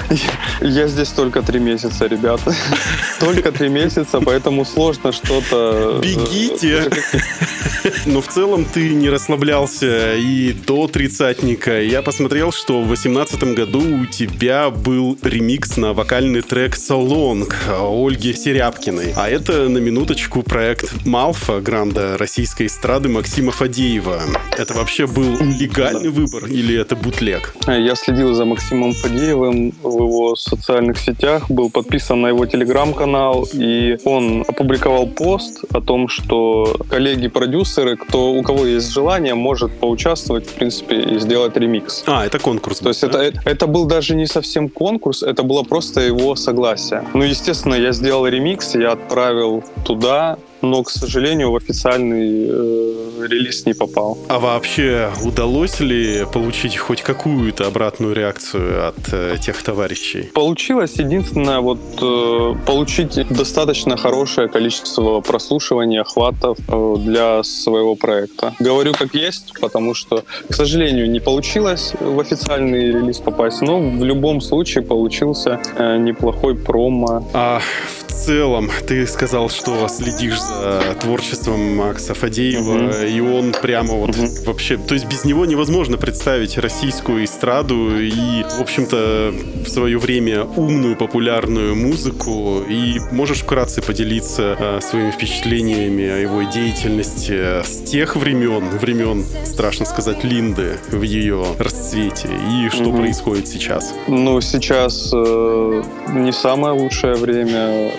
Я 0.61 0.87
здесь 0.87 1.09
только 1.09 1.41
три 1.41 1.59
месяца, 1.59 2.07
ребята. 2.07 2.55
Только 3.19 3.51
три 3.51 3.69
месяца, 3.69 4.19
поэтому 4.21 4.65
сложно 4.65 5.11
что-то... 5.11 5.99
Э, 5.99 6.01
Бегите! 6.03 6.89
Но 8.05 8.21
в 8.21 8.27
целом 8.27 8.65
ты 8.65 8.89
не 8.89 9.09
расслаблялся 9.09 10.15
и 10.15 10.53
до 10.53 10.87
тридцатника. 10.87 11.81
Я 11.81 12.01
посмотрел, 12.01 12.51
что 12.51 12.81
в 12.81 12.87
2018 12.87 13.43
году 13.55 13.81
у 14.01 14.05
тебя 14.05 14.69
был 14.69 15.17
ремикс 15.23 15.77
на 15.77 15.93
вокальный 15.93 16.41
трек 16.41 16.75
«Солонг». 16.75 17.55
Ольги 17.81 18.33
Серябкиной. 18.33 19.13
А 19.15 19.29
это, 19.29 19.69
на 19.69 19.77
минуточку, 19.77 20.43
проект 20.43 21.05
Малфа, 21.05 21.59
гранда 21.61 22.17
российской 22.17 22.67
эстрады 22.67 23.09
Максима 23.09 23.51
Фадеева. 23.51 24.21
Это 24.57 24.73
вообще 24.73 25.07
был 25.07 25.37
легальный 25.39 26.09
выбор 26.09 26.45
или 26.45 26.79
это 26.79 26.95
бутлег? 26.95 27.55
Я 27.67 27.95
следил 27.95 28.33
за 28.33 28.45
Максимом 28.45 28.93
Фадеевым 28.93 29.73
в 29.83 29.97
его 29.97 30.35
социальных 30.35 30.97
сетях, 30.97 31.49
был 31.49 31.69
подписан 31.69 32.21
на 32.21 32.27
его 32.27 32.45
телеграм-канал, 32.45 33.47
и 33.53 33.97
он 34.05 34.43
опубликовал 34.47 35.07
пост 35.07 35.63
о 35.73 35.81
том, 35.81 36.07
что 36.07 36.77
коллеги-продюсеры, 36.89 37.97
кто, 37.97 38.31
у 38.31 38.41
кого 38.43 38.65
есть 38.65 38.91
желание, 38.91 39.35
может 39.35 39.71
поучаствовать, 39.79 40.47
в 40.47 40.53
принципе, 40.53 41.01
и 41.01 41.19
сделать 41.19 41.55
ремикс. 41.57 42.03
А, 42.07 42.25
это 42.25 42.39
конкурс. 42.39 42.79
То 42.79 42.89
есть 42.89 43.01
да? 43.01 43.23
это, 43.23 43.41
это 43.45 43.67
был 43.67 43.85
даже 43.85 44.15
не 44.15 44.25
совсем 44.27 44.69
конкурс, 44.69 45.23
это 45.23 45.43
было 45.43 45.63
просто 45.63 46.01
его 46.01 46.35
согласие. 46.35 47.03
Ну, 47.13 47.23
естественно, 47.23 47.66
Естественно, 47.67 47.85
я 47.85 47.91
сделал 47.91 48.25
ремикс, 48.27 48.75
я 48.75 48.93
отправил 48.93 49.61
туда 49.83 50.37
но, 50.61 50.83
к 50.83 50.89
сожалению, 50.89 51.51
в 51.51 51.55
официальный 51.55 52.47
э, 52.49 53.27
релиз 53.27 53.65
не 53.65 53.73
попал. 53.73 54.17
А 54.29 54.39
вообще 54.39 55.11
удалось 55.23 55.79
ли 55.79 56.25
получить 56.33 56.77
хоть 56.77 57.01
какую-то 57.01 57.67
обратную 57.67 58.13
реакцию 58.13 58.87
от 58.87 59.13
э, 59.13 59.37
тех 59.41 59.61
товарищей? 59.61 60.23
Получилось. 60.33 60.93
Единственное, 60.97 61.59
вот 61.59 61.79
э, 62.01 62.55
получить 62.65 63.27
достаточно 63.29 63.97
хорошее 63.97 64.47
количество 64.47 65.21
прослушиваний, 65.21 66.01
охватов 66.01 66.57
э, 66.67 66.95
для 66.99 67.43
своего 67.43 67.95
проекта. 67.95 68.53
Говорю 68.59 68.93
как 68.93 69.13
есть, 69.13 69.53
потому 69.59 69.93
что, 69.93 70.23
к 70.49 70.53
сожалению, 70.53 71.09
не 71.09 71.19
получилось 71.19 71.93
в 71.99 72.19
официальный 72.19 72.87
релиз 72.87 73.19
попасть, 73.19 73.61
но 73.61 73.79
в 73.79 74.03
любом 74.03 74.41
случае 74.41 74.83
получился 74.83 75.59
э, 75.75 75.97
неплохой 75.97 76.55
промо. 76.55 77.27
А 77.33 77.61
в 78.07 78.13
целом 78.13 78.69
ты 78.87 79.05
сказал, 79.07 79.49
что 79.49 79.87
следишь 79.87 80.39
за 80.47 80.95
творчеством 80.99 81.75
Макса 81.75 82.13
Фадеева, 82.13 82.87
угу. 82.87 83.05
и 83.05 83.19
он 83.19 83.53
прямо 83.53 83.93
вот 83.93 84.17
угу. 84.17 84.27
вообще... 84.45 84.77
То 84.77 84.93
есть 84.93 85.05
без 85.05 85.25
него 85.25 85.45
невозможно 85.45 85.97
представить 85.97 86.57
российскую 86.57 87.25
эстраду 87.25 87.99
и, 87.99 88.43
в 88.43 88.61
общем-то, 88.61 89.33
в 89.65 89.69
свое 89.69 89.97
время 89.97 90.43
умную, 90.43 90.95
популярную 90.95 91.75
музыку. 91.75 92.61
И 92.67 92.99
можешь 93.11 93.39
вкратце 93.39 93.81
поделиться 93.81 94.55
э, 94.57 94.79
своими 94.81 95.11
впечатлениями 95.11 96.05
о 96.05 96.17
его 96.17 96.43
деятельности 96.43 97.63
с 97.63 97.83
тех 97.83 98.15
времен, 98.15 98.69
времен, 98.77 99.25
страшно 99.45 99.85
сказать, 99.85 100.23
Линды 100.23 100.77
в 100.89 101.01
ее 101.01 101.45
расцвете, 101.59 102.27
и 102.27 102.69
что 102.69 102.89
угу. 102.89 102.97
происходит 102.97 103.47
сейчас? 103.47 103.93
Ну, 104.07 104.39
сейчас 104.41 105.11
э, 105.13 105.83
не 106.13 106.31
самое 106.31 106.73
лучшее 106.73 107.15
время 107.15 107.91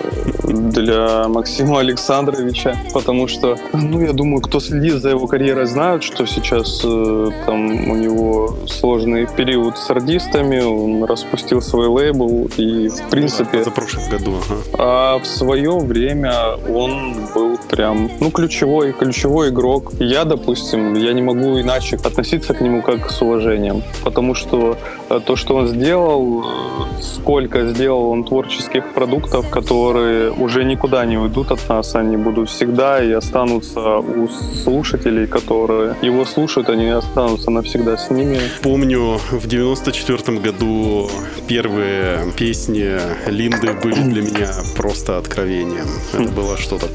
для 0.53 1.27
Максима 1.27 1.79
Александровича, 1.79 2.77
потому 2.93 3.27
что, 3.27 3.57
ну, 3.73 4.01
я 4.01 4.13
думаю, 4.13 4.41
кто 4.41 4.59
следит 4.59 5.01
за 5.01 5.09
его 5.09 5.27
карьерой, 5.27 5.65
знают, 5.65 6.03
что 6.03 6.25
сейчас 6.25 6.81
э, 6.83 7.29
там 7.45 7.89
у 7.89 7.95
него 7.95 8.57
сложный 8.67 9.27
период 9.27 9.77
с 9.77 9.89
артистами, 9.89 10.61
он 10.61 11.03
распустил 11.03 11.61
свой 11.61 11.87
лейбл, 11.87 12.49
и, 12.57 12.89
в 12.89 13.09
принципе... 13.09 13.63
За 13.63 13.71
прошлом 13.71 14.09
году, 14.09 14.31
ага. 14.45 14.61
А 14.77 15.19
в 15.19 15.25
свое 15.25 15.77
время 15.77 16.55
он 16.67 17.15
был 17.33 17.57
прям, 17.69 18.09
ну, 18.19 18.31
ключевой, 18.31 18.93
ключевой 18.93 19.49
игрок. 19.49 19.91
Я, 19.99 20.25
допустим, 20.25 20.93
я 20.95 21.13
не 21.13 21.21
могу 21.21 21.59
иначе 21.59 21.97
относиться 21.97 22.53
к 22.53 22.61
нему 22.61 22.81
как 22.81 23.11
с 23.11 23.21
уважением, 23.21 23.83
потому 24.03 24.33
что 24.35 24.77
э, 25.09 25.19
то, 25.25 25.35
что 25.35 25.55
он 25.55 25.67
сделал, 25.67 26.41
э, 26.41 27.01
сколько 27.01 27.67
сделал 27.67 28.09
он 28.09 28.23
творческих 28.23 28.93
продуктов, 28.93 29.49
которые 29.49 30.31
уже 30.39 30.63
никуда 30.63 31.05
не 31.05 31.17
уйдут 31.17 31.51
от 31.51 31.69
нас, 31.69 31.95
они 31.95 32.17
будут 32.17 32.49
всегда 32.49 33.03
и 33.03 33.11
останутся 33.11 33.97
у 33.97 34.27
слушателей, 34.63 35.27
которые 35.27 35.95
его 36.01 36.25
слушают, 36.25 36.69
они 36.69 36.87
останутся 36.89 37.51
навсегда 37.51 37.97
с 37.97 38.09
ними. 38.09 38.39
Помню, 38.61 39.19
в 39.31 39.47
94 39.47 40.39
году 40.39 41.09
первые 41.47 42.31
песни 42.37 42.99
Линды 43.29 43.73
были 43.83 44.01
для 44.01 44.21
меня 44.21 44.49
просто 44.75 45.17
откровением. 45.17 45.87
Это 46.13 46.31
было 46.31 46.57
что-то 46.57 46.87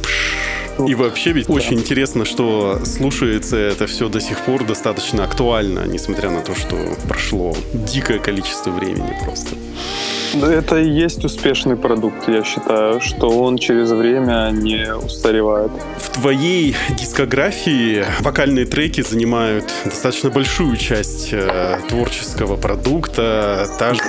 и 0.86 0.94
вообще 0.94 1.32
ведь 1.32 1.48
очень 1.48 1.78
интересно, 1.78 2.24
что 2.24 2.80
слушается 2.84 3.56
это 3.56 3.86
все 3.86 4.08
до 4.08 4.20
сих 4.20 4.40
пор 4.40 4.64
достаточно 4.64 5.24
актуально, 5.24 5.86
несмотря 5.86 6.30
на 6.30 6.40
то, 6.40 6.54
что 6.54 6.76
прошло 7.08 7.54
дикое 7.72 8.18
количество 8.18 8.70
времени 8.70 9.16
просто. 9.24 9.56
Это 10.34 10.80
и 10.80 10.90
есть 10.90 11.24
успешный 11.24 11.76
продукт, 11.76 12.28
я 12.28 12.42
считаю, 12.42 13.00
что 13.00 13.28
он 13.34 13.58
через 13.58 13.90
время 13.90 14.50
не 14.52 14.94
устаревает. 14.94 15.70
В 15.98 16.10
твоей 16.20 16.76
дискографии 16.98 18.04
вокальные 18.20 18.66
треки 18.66 19.00
занимают 19.02 19.72
достаточно 19.84 20.30
большую 20.30 20.76
часть 20.76 21.30
э, 21.32 21.78
творческого 21.88 22.56
продукта. 22.56 23.66
Та 23.78 23.94
же 23.94 24.00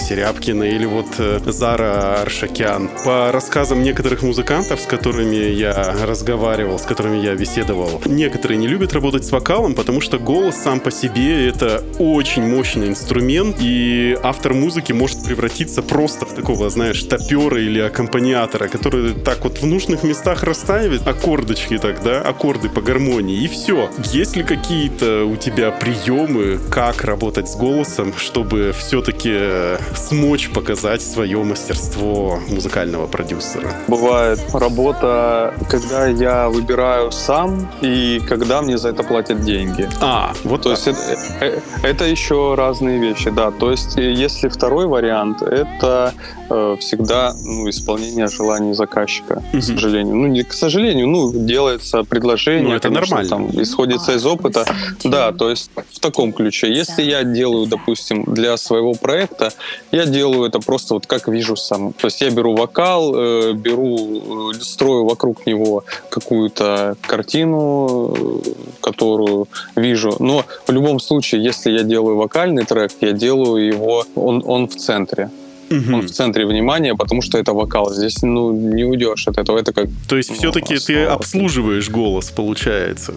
Серябкина 0.00 0.64
или 0.64 0.86
вот 0.86 1.06
э, 1.18 1.40
Зара 1.46 2.20
Аршакян. 2.22 2.90
По 3.04 3.32
рассказам 3.32 3.82
некоторых 3.82 4.22
музыкантов, 4.22 4.80
с 4.80 4.86
которыми 4.86 5.36
я 5.36 5.94
разговаривал, 6.04 6.78
с 6.78 6.82
которыми 6.82 7.16
я 7.16 7.34
беседовал, 7.34 8.02
некоторые 8.06 8.58
не 8.58 8.66
любят 8.66 8.92
работать 8.92 9.24
с 9.24 9.32
вокалом, 9.32 9.74
потому 9.74 10.00
что 10.00 10.18
голос 10.18 10.56
сам 10.56 10.80
по 10.80 10.90
себе 10.90 11.48
это 11.48 11.82
очень 11.98 12.46
мощный 12.46 12.88
инструмент, 12.88 13.56
и 13.60 14.16
автор 14.22 14.54
музыки 14.54 14.92
может 14.92 15.24
превратиться 15.24 15.82
просто 15.82 16.26
в 16.26 16.34
такого, 16.34 16.70
знаешь, 16.70 17.02
топера 17.02 17.60
или 17.60 17.80
аккомпаниатора, 17.80 18.68
который 18.74 19.14
так 19.14 19.44
вот 19.44 19.58
в 19.58 19.66
нужных 19.66 20.02
местах 20.02 20.42
расставит 20.42 21.06
аккордочки 21.06 21.78
так, 21.78 22.02
да, 22.02 22.20
аккорды 22.20 22.68
по 22.68 22.80
гармонии, 22.80 23.44
и 23.44 23.46
все. 23.46 23.88
Есть 24.12 24.34
ли 24.34 24.42
какие-то 24.42 25.24
у 25.24 25.36
тебя 25.36 25.70
приемы, 25.70 26.58
как 26.70 27.04
работать 27.04 27.48
с 27.48 27.54
голосом, 27.56 28.12
чтобы 28.16 28.74
все-таки 28.76 29.78
смочь 29.94 30.50
показать 30.50 31.02
свое 31.02 31.38
мастерство 31.44 32.40
музыкального 32.48 33.06
продюсера? 33.06 33.70
Бывает 33.86 34.40
работа, 34.52 35.54
когда 35.70 36.06
я 36.06 36.48
выбираю 36.48 37.12
сам 37.12 37.70
и 37.80 38.20
когда 38.28 38.60
мне 38.60 38.76
за 38.76 38.88
это 38.88 39.04
платят 39.04 39.42
деньги. 39.42 39.88
А, 40.00 40.32
вот 40.42 40.62
То 40.62 40.74
так. 40.74 40.86
есть 40.86 40.88
это, 40.88 41.44
э, 41.44 41.60
это 41.84 42.04
еще 42.06 42.54
разные 42.56 42.98
вещи, 42.98 43.30
да. 43.30 43.52
То 43.52 43.70
есть 43.70 43.96
э, 43.96 44.12
если 44.12 44.48
второй 44.48 44.86
вариант, 44.86 45.42
это 45.42 46.12
э, 46.50 46.76
всегда 46.80 47.34
ну, 47.44 47.68
исполнение 47.70 48.28
желаний 48.54 48.74
заказчика, 48.74 49.42
Мгм. 49.52 49.60
к 49.60 49.64
сожалению. 49.64 50.14
Ну, 50.14 50.26
не 50.26 50.42
к 50.42 50.52
сожалению, 50.52 51.08
ну, 51.08 51.32
делается 51.32 52.02
предложение. 52.04 52.68
Ну, 52.68 52.74
это 52.74 52.88
конечно, 52.88 53.16
нормально. 53.16 53.52
Там, 53.52 53.62
исходится 53.62 54.12
из 54.12 54.26
опыта. 54.26 54.64
Да, 55.04 55.32
то 55.32 55.50
есть 55.50 55.70
в 55.92 55.98
таком 56.00 56.32
ключе. 56.32 56.72
Если 56.80 57.02
я 57.02 57.24
делаю, 57.24 57.66
допустим, 57.66 58.24
для 58.34 58.56
своего 58.56 58.94
проекта, 58.94 59.50
я 59.92 60.06
делаю 60.06 60.48
это 60.48 60.60
просто 60.60 60.94
вот 60.94 61.06
как 61.06 61.28
вижу 61.28 61.56
сам. 61.56 61.92
То 61.92 62.06
есть 62.06 62.20
я 62.22 62.30
беру 62.30 62.54
вокал, 62.54 63.14
э, 63.16 63.52
беру, 63.54 64.50
э, 64.52 64.60
строю 64.60 65.04
вокруг 65.04 65.46
него 65.46 65.84
какую-то 66.10 66.96
картину, 67.06 68.14
э, 68.14 68.52
которую 68.80 69.46
вижу. 69.76 70.16
Но 70.20 70.44
в 70.66 70.72
любом 70.72 71.00
случае, 71.00 71.42
если 71.44 71.72
я 71.72 71.82
делаю 71.82 72.16
вокальный 72.16 72.64
трек, 72.64 72.90
я 73.00 73.12
делаю 73.12 73.66
его, 73.66 74.04
он, 74.14 74.42
он 74.46 74.66
в 74.68 74.74
центре. 74.74 75.28
Мгм. 75.74 75.94
Он 75.94 76.02
в 76.02 76.10
центре 76.10 76.46
внимания, 76.46 76.94
потому 76.94 77.22
что 77.22 77.38
это 77.38 77.52
вокал. 77.52 77.92
Здесь, 77.92 78.22
ну, 78.22 78.52
не 78.52 78.84
уйдешь 78.84 79.28
от 79.28 79.38
этого. 79.38 79.58
Это 79.58 79.72
как 79.72 79.86
То 80.08 80.16
есть 80.16 80.30
Ну, 80.30 80.36
все-таки 80.36 80.78
ты 80.78 81.04
обслуживаешь 81.04 81.88
голос, 81.90 82.30
получается. 82.30 83.14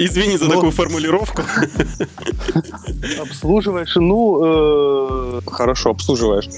Извини 0.00 0.38
за 0.38 0.44
Ну. 0.44 0.50
такую 0.50 0.72
формулировку. 0.72 1.42
Обслуживаешь, 3.20 3.96
ну, 3.96 4.40
э, 4.42 5.40
хорошо, 5.46 5.90
обслуживаешь. 5.90 6.48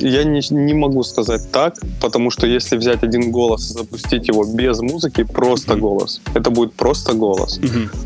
Я 0.00 0.24
не, 0.24 0.40
не 0.50 0.74
могу 0.74 1.02
сказать 1.04 1.50
так, 1.52 1.74
потому 2.00 2.30
что 2.30 2.46
если 2.46 2.76
взять 2.78 3.02
один 3.04 3.30
голос 3.30 3.70
и 3.70 3.72
запустить 3.74 4.28
его 4.28 4.44
без 4.44 4.80
музыки, 4.80 5.24
просто 5.24 5.76
голос, 5.76 6.20
это 6.34 6.50
будет 6.50 6.72
просто 6.74 7.12
голос. 7.12 7.60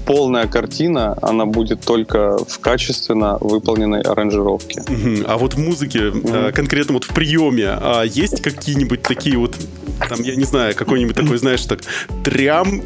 Полная 0.07 0.47
картина, 0.47 1.17
она 1.23 1.47
будет 1.47 1.81
только 1.81 2.37
в 2.49 2.59
качественно 2.59 3.39
выполненной 3.41 4.01
аранжировке. 4.03 4.83
А 5.27 5.37
вот 5.39 5.55
в 5.55 5.59
музыке, 5.59 6.13
э, 6.15 6.53
конкретно 6.53 6.95
вот 6.95 7.05
в 7.05 7.15
приеме, 7.15 7.69
а 7.81 8.03
есть 8.03 8.43
какие-нибудь 8.43 9.03
такие 9.03 9.39
вот, 9.39 9.57
там, 10.09 10.21
я 10.23 10.35
не 10.37 10.45
знаю, 10.45 10.75
какой-нибудь 10.75 11.15
такой, 11.17 11.39
знаешь, 11.39 11.65
так, 11.65 11.81
трям, 12.25 12.83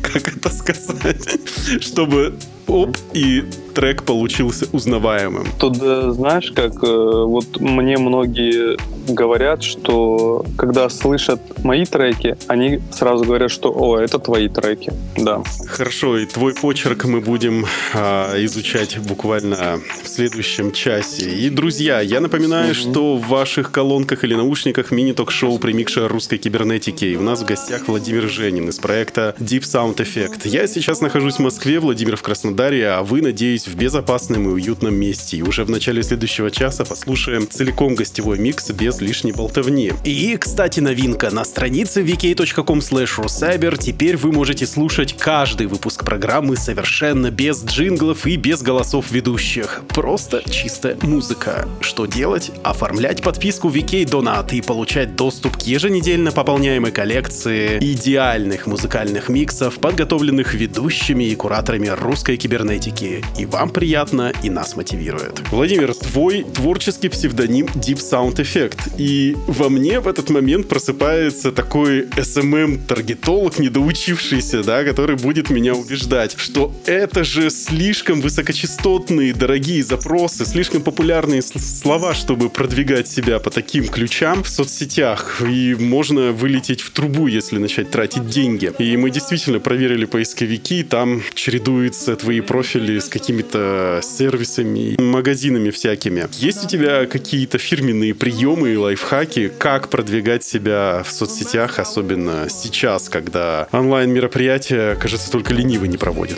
как 0.00 0.36
это 0.36 0.50
сказать, 0.50 1.38
чтобы 1.80 2.38
оп, 2.66 2.96
и 3.12 3.44
трек 3.72 4.02
получился 4.02 4.66
узнаваемым. 4.72 5.46
Тут, 5.58 5.78
э, 5.80 6.10
знаешь, 6.12 6.52
как 6.54 6.72
э, 6.82 6.86
вот 6.86 7.60
мне 7.60 7.98
многие 7.98 8.76
говорят, 9.08 9.62
что 9.62 10.44
когда 10.56 10.88
слышат 10.88 11.40
мои 11.64 11.84
треки, 11.84 12.36
они 12.46 12.80
сразу 12.92 13.24
говорят, 13.24 13.50
что 13.50 13.72
«О, 13.74 13.98
это 13.98 14.18
твои 14.18 14.48
треки». 14.48 14.92
Да. 15.16 15.42
Хорошо, 15.68 16.18
и 16.18 16.26
твой 16.26 16.54
почерк 16.54 17.04
мы 17.04 17.20
будем 17.20 17.66
а, 17.94 18.32
изучать 18.44 18.98
буквально 18.98 19.80
в 20.02 20.08
следующем 20.08 20.72
часе. 20.72 21.30
И, 21.30 21.50
друзья, 21.50 22.00
я 22.00 22.20
напоминаю, 22.20 22.74
что 22.74 23.16
в 23.16 23.28
ваших 23.28 23.72
колонках 23.72 24.24
или 24.24 24.34
наушниках 24.34 24.90
мини-ток-шоу 24.90 25.58
«Примикша 25.58 26.08
русской 26.08 26.38
кибернетики». 26.38 27.04
И 27.06 27.16
у 27.16 27.22
нас 27.22 27.42
в 27.42 27.46
гостях 27.46 27.88
Владимир 27.88 28.28
Женин 28.28 28.68
из 28.68 28.78
проекта 28.78 29.34
Deep 29.38 29.62
Sound 29.62 29.96
Effect. 29.96 30.48
Я 30.48 30.66
сейчас 30.66 31.00
нахожусь 31.00 31.36
в 31.36 31.40
Москве, 31.40 31.80
Владимир 31.80 32.16
в 32.16 32.22
Краснодаре, 32.22 32.88
а 32.88 33.02
вы, 33.02 33.22
надеюсь, 33.22 33.61
в 33.66 33.74
безопасном 33.74 34.48
и 34.48 34.52
уютном 34.52 34.94
месте. 34.94 35.38
И 35.38 35.42
уже 35.42 35.64
в 35.64 35.70
начале 35.70 36.02
следующего 36.02 36.50
часа 36.50 36.84
послушаем 36.84 37.48
целиком 37.48 37.94
гостевой 37.94 38.38
микс 38.38 38.70
без 38.70 39.00
лишней 39.00 39.32
болтовни. 39.32 39.92
И, 40.04 40.36
кстати, 40.36 40.80
новинка. 40.80 41.30
На 41.30 41.44
странице 41.44 42.02
vk.com 42.02 42.78
rusaber 42.78 43.78
теперь 43.78 44.16
вы 44.16 44.32
можете 44.32 44.66
слушать 44.66 45.16
каждый 45.16 45.66
выпуск 45.66 46.04
программы 46.04 46.56
совершенно 46.56 47.30
без 47.30 47.64
джинглов 47.64 48.26
и 48.26 48.36
без 48.36 48.62
голосов 48.62 49.10
ведущих. 49.10 49.82
Просто 49.88 50.42
чистая 50.50 50.96
музыка. 51.02 51.68
Что 51.80 52.06
делать? 52.06 52.50
Оформлять 52.62 53.22
подписку 53.22 53.68
VK 53.68 54.04
Donat 54.04 54.52
и 54.52 54.62
получать 54.62 55.16
доступ 55.16 55.56
к 55.56 55.62
еженедельно 55.62 56.32
пополняемой 56.32 56.92
коллекции 56.92 57.78
идеальных 57.80 58.66
музыкальных 58.66 59.28
миксов, 59.28 59.78
подготовленных 59.78 60.54
ведущими 60.54 61.24
и 61.24 61.34
кураторами 61.34 61.88
русской 61.88 62.36
кибернетики. 62.36 63.24
И 63.38 63.46
вам 63.52 63.68
приятно, 63.68 64.32
и 64.42 64.48
нас 64.50 64.76
мотивирует. 64.76 65.42
Владимир, 65.50 65.94
твой 65.94 66.42
творческий 66.42 67.08
псевдоним 67.08 67.66
Deep 67.66 67.98
Sound 67.98 68.36
Effect. 68.36 68.96
И 68.96 69.36
во 69.46 69.68
мне 69.68 70.00
в 70.00 70.08
этот 70.08 70.30
момент 70.30 70.68
просыпается 70.68 71.52
такой 71.52 72.06
SMM-таргетолог, 72.16 73.58
недоучившийся, 73.58 74.62
да, 74.62 74.84
который 74.84 75.16
будет 75.16 75.50
меня 75.50 75.74
убеждать, 75.74 76.34
что 76.38 76.74
это 76.86 77.24
же 77.24 77.50
слишком 77.50 78.22
высокочастотные, 78.22 79.34
дорогие 79.34 79.82
запросы, 79.82 80.46
слишком 80.46 80.82
популярные 80.82 81.42
слова, 81.42 82.14
чтобы 82.14 82.48
продвигать 82.48 83.08
себя 83.08 83.38
по 83.38 83.50
таким 83.50 83.86
ключам 83.86 84.42
в 84.42 84.48
соцсетях. 84.48 85.42
И 85.46 85.76
можно 85.78 86.32
вылететь 86.32 86.80
в 86.80 86.90
трубу, 86.90 87.26
если 87.26 87.58
начать 87.58 87.90
тратить 87.90 88.26
деньги. 88.28 88.72
И 88.78 88.96
мы 88.96 89.10
действительно 89.10 89.60
проверили 89.60 90.06
поисковики, 90.06 90.82
там 90.82 91.22
чередуются 91.34 92.16
твои 92.16 92.40
профили 92.40 92.98
с 92.98 93.08
какими-то 93.42 94.00
сервисами, 94.02 95.00
магазинами 95.00 95.70
всякими. 95.70 96.26
Есть 96.32 96.64
у 96.64 96.68
тебя 96.68 97.06
какие-то 97.06 97.58
фирменные 97.58 98.14
приемы 98.14 98.62
любимые 98.62 98.78
лайфхаки, 98.78 99.50
как 99.58 99.88
продвигать 99.88 100.44
себя 100.44 101.02
в 101.04 101.10
соцсетях, 101.10 101.78
особенно 101.78 102.48
сейчас, 102.48 103.08
когда 103.08 103.66
онлайн-мероприятия, 103.72 104.94
кажется, 104.94 105.32
только 105.32 105.52
ленивый 105.52 105.88
не 105.88 105.96
проводит? 105.96 106.36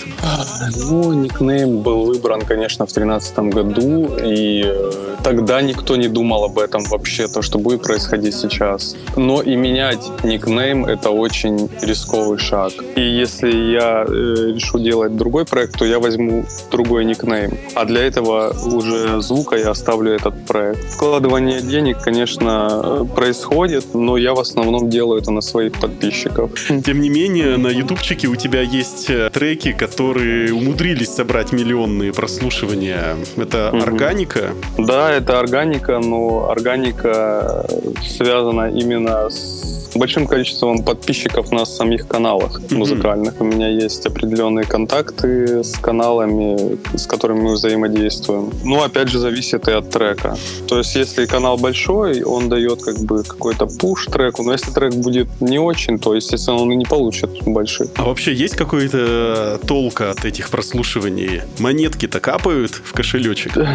Ну, 0.77 1.13
никнейм 1.13 1.81
был 1.81 2.07
выбран, 2.07 2.41
конечно, 2.43 2.87
в 2.87 2.93
2013 2.93 3.39
году, 3.55 4.17
и 4.25 4.63
э, 4.65 5.17
тогда 5.23 5.61
никто 5.61 5.97
не 5.97 6.09
думал 6.09 6.45
об 6.45 6.59
этом 6.59 6.83
вообще, 6.85 7.29
то, 7.29 7.43
что 7.43 7.59
будет 7.59 7.83
происходить 7.83 8.35
сейчас. 8.35 8.97
Но 9.17 9.43
и 9.43 9.55
менять 9.57 10.05
никнейм— 10.25 10.85
это 10.87 11.11
очень 11.11 11.69
рисковый 11.83 12.39
шаг. 12.39 12.73
И 12.97 13.03
если 13.03 13.51
я 13.51 14.05
э, 14.09 14.53
решу 14.55 14.79
делать 14.79 15.17
другой 15.17 15.45
проект, 15.45 15.79
то 15.79 15.85
я 15.85 15.99
возьму 15.99 16.47
другой 16.71 16.94
никнейм. 17.03 17.51
А 17.75 17.85
для 17.85 18.03
этого 18.03 18.55
уже 18.65 19.21
звука 19.21 19.57
я 19.57 19.71
оставлю 19.71 20.13
этот 20.13 20.47
проект. 20.47 20.85
Вкладывание 20.93 21.61
денег, 21.61 21.99
конечно, 22.03 23.07
происходит, 23.17 23.95
но 23.95 24.17
я 24.17 24.35
в 24.35 24.39
основном 24.41 24.89
делаю 24.91 25.21
это 25.21 25.31
на 25.31 25.41
своих 25.41 25.73
подписчиков. 25.73 26.51
Тем 26.85 27.01
не 27.01 27.09
менее, 27.11 27.57
на 27.57 27.69
ютубчике 27.69 28.29
у 28.29 28.37
тебя 28.37 28.61
есть 28.61 29.11
э, 29.11 29.31
треки, 29.33 29.73
которые 29.73 30.53
умудрились 30.55 31.09
собрать 31.15 31.53
миллионные 31.53 32.13
прослушивания. 32.13 33.17
Это 33.37 33.71
Мгм. 33.73 33.83
органика. 33.83 34.51
Да, 34.79 35.11
это 35.13 35.39
органика, 35.41 35.99
но 35.99 36.49
органика 36.51 37.67
связана 38.07 38.71
именно 38.71 39.29
с 39.31 39.91
большим 39.97 40.27
количеством 40.27 40.83
подписчиков 40.83 41.53
на 41.53 41.65
самих 41.65 42.07
каналах 42.09 42.61
Мгм. 42.61 42.79
музыкальных. 42.79 43.35
У 43.41 43.45
меня 43.45 43.69
есть 43.69 44.05
определенные 44.07 44.65
контакты 44.67 45.63
с 45.63 45.73
каналами, 45.79 46.77
с 46.97 47.07
которыми 47.07 47.41
мы 47.41 47.53
взаимодействуем. 47.55 48.53
Ну, 48.65 48.83
опять 48.83 49.09
же, 49.09 49.19
зависит 49.19 49.69
и 49.69 49.73
от 49.73 49.91
трека. 49.91 50.37
То 50.69 50.79
есть, 50.79 50.95
если 50.97 51.27
канал 51.27 51.57
большой, 51.57 52.23
он 52.23 52.49
дает 52.49 52.83
как 52.83 52.99
бы 52.99 53.23
какой-то 53.23 53.67
пуш 53.67 54.07
треку, 54.07 54.43
но 54.43 54.53
если 54.53 54.71
трек 54.71 54.95
будет 54.95 55.29
не 55.41 55.59
очень, 55.59 55.99
то, 55.99 56.15
естественно, 56.15 56.59
он 56.59 56.73
и 56.73 56.77
не 56.77 56.85
получит 56.85 57.31
больших. 57.47 57.89
А 57.97 58.05
вообще 58.05 58.33
есть 58.33 58.57
какой-то 58.57 59.59
толк 59.67 60.01
от 60.01 60.25
этих 60.25 60.51
прослушиваний? 60.51 61.43
Монетки-то 61.59 62.21
капают 62.21 62.73
в 62.85 62.93
кошелечек? 62.93 63.53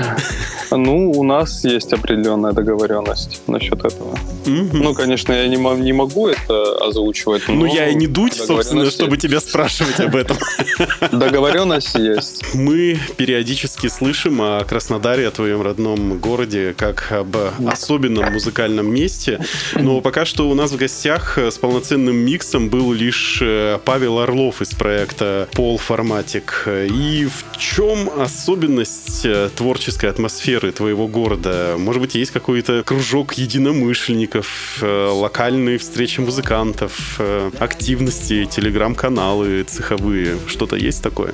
Ну, 0.71 1.09
у 1.11 1.23
нас 1.23 1.63
есть 1.63 1.93
определенная 1.93 2.51
договоренность 2.51 3.41
насчет 3.47 3.83
этого. 3.83 4.15
Ну, 4.45 4.93
конечно, 4.93 5.33
я 5.33 5.47
не, 5.47 5.57
мо- 5.57 5.75
не 5.75 5.93
могу 5.93 6.27
это 6.27 6.75
озвучивать. 6.85 7.41
Ну, 7.47 7.65
я 7.65 7.87
и 7.89 7.95
не 7.95 8.05
дуть, 8.05 8.35
собственно, 8.35 8.89
чтобы 8.89 9.17
тебя 9.17 9.39
спрашивать 9.39 9.99
об 9.99 10.15
этом. 10.15 10.37
Договоренность 11.11 11.95
есть. 11.95 12.43
Мы 12.53 12.98
периодически 13.17 13.87
слышим 13.87 14.41
о 14.41 14.63
Краснодаре, 14.63 15.27
о 15.27 15.31
твоем 15.31 15.61
родном 15.61 16.17
городе, 16.19 16.73
как 16.77 17.11
об 17.11 17.35
особенном 17.67 18.33
музыкальном 18.33 18.91
месте. 18.91 19.39
Но 19.75 20.01
пока 20.01 20.25
что 20.25 20.49
у 20.49 20.53
нас 20.53 20.71
в 20.71 20.77
гостях 20.77 21.37
с 21.37 21.57
полноценным 21.57 22.15
миксом 22.15 22.69
был 22.69 22.93
лишь 22.93 23.39
э, 23.41 23.79
Павел 23.83 24.19
Орлов 24.19 24.61
из 24.61 24.69
проекта 24.69 25.47
Пол 25.53 25.77
Форматик. 25.77 26.67
И 26.67 27.27
в 27.27 27.57
чем 27.57 28.09
особенность 28.19 29.25
э, 29.25 29.49
творческой 29.55 30.09
атмосферы 30.09 30.71
твоего 30.71 31.07
города? 31.07 31.75
Может 31.77 32.01
быть, 32.01 32.15
есть 32.15 32.31
какой-то 32.31 32.83
кружок 32.83 33.33
единомышленников, 33.33 34.79
э, 34.81 35.09
локальные 35.11 35.77
встречи 35.77 36.19
музыкантов, 36.19 37.19
активности, 37.59 38.45
телеграм-каналы 38.45 39.63
цеховые? 39.63 40.37
Что-то 40.47 40.75
есть 40.75 41.01
такое? 41.01 41.33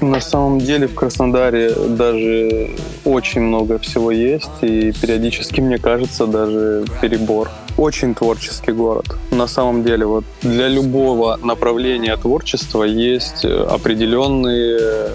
На 0.00 0.20
самом 0.20 0.58
деле 0.58 0.86
в 0.86 0.94
Краснодаре 0.94 1.72
даже 1.74 2.70
очень 3.04 3.40
много 3.40 3.78
всего 3.78 4.10
есть, 4.10 4.62
и 4.62 4.92
периодически, 4.92 5.60
мне 5.60 5.78
кажется, 5.78 6.26
даже 6.26 6.84
перебор. 7.00 7.50
Очень 7.78 8.14
творческий 8.14 8.72
город. 8.72 9.06
На 9.30 9.46
самом 9.46 9.84
деле, 9.84 10.06
вот 10.06 10.24
для 10.42 10.68
любого 10.68 11.38
направления 11.42 12.16
творчества 12.16 12.84
есть 12.84 13.44
определенные 13.44 15.10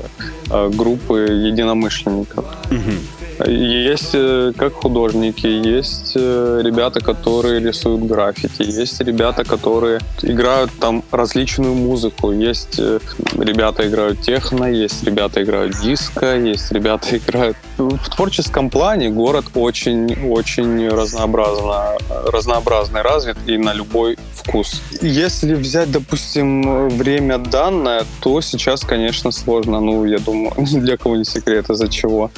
э, 0.50 0.70
группы 0.70 1.20
единомышленников. 1.20 2.46
Мгм. 2.70 3.00
Есть 3.48 4.12
э, 4.14 4.54
как 4.56 4.74
художники, 4.74 5.48
есть 5.48 6.14
э, 6.16 6.62
ребята, 6.64 7.00
которые 7.00 7.60
рисуют 7.60 8.04
граффити, 8.04 8.64
есть 8.64 9.02
ребята, 9.02 9.44
которые 9.44 10.00
играют 10.22 10.72
там 10.80 11.04
различную 11.12 11.74
музыку, 11.74 12.32
есть 12.32 12.80
э, 12.80 13.00
ребята 13.38 13.88
играют 13.88 14.22
техно, 14.22 14.66
есть 14.66 15.04
ребята 15.04 15.42
играют 15.44 15.80
диско, 15.82 16.38
есть 16.38 16.72
ребята 16.72 17.18
играют... 17.18 17.58
В 17.78 18.10
творческом 18.16 18.70
плане 18.70 19.10
город 19.10 19.46
очень-очень 19.56 20.90
разнообразно, 20.90 21.98
разнообразный, 22.28 23.02
развит 23.02 23.38
и 23.48 23.58
на 23.58 23.74
любой 23.74 24.18
вкус. 24.34 24.82
Если 25.02 25.56
взять, 25.56 25.92
допустим, 25.92 26.90
время 26.90 27.38
данное, 27.38 28.06
то 28.20 28.42
сейчас, 28.42 28.82
конечно, 28.82 29.32
сложно. 29.32 29.80
Ну, 29.80 30.06
я 30.06 30.20
думаю, 30.20 30.54
для 30.58 30.98
кого 30.98 31.16
не 31.16 31.26
секрет, 31.26 31.70
из-за 31.70 31.88
чего. 31.88 32.30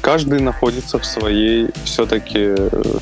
Каждый 0.00 0.40
находится 0.52 0.98
в 0.98 1.04
своей 1.04 1.68
все-таки 1.84 2.54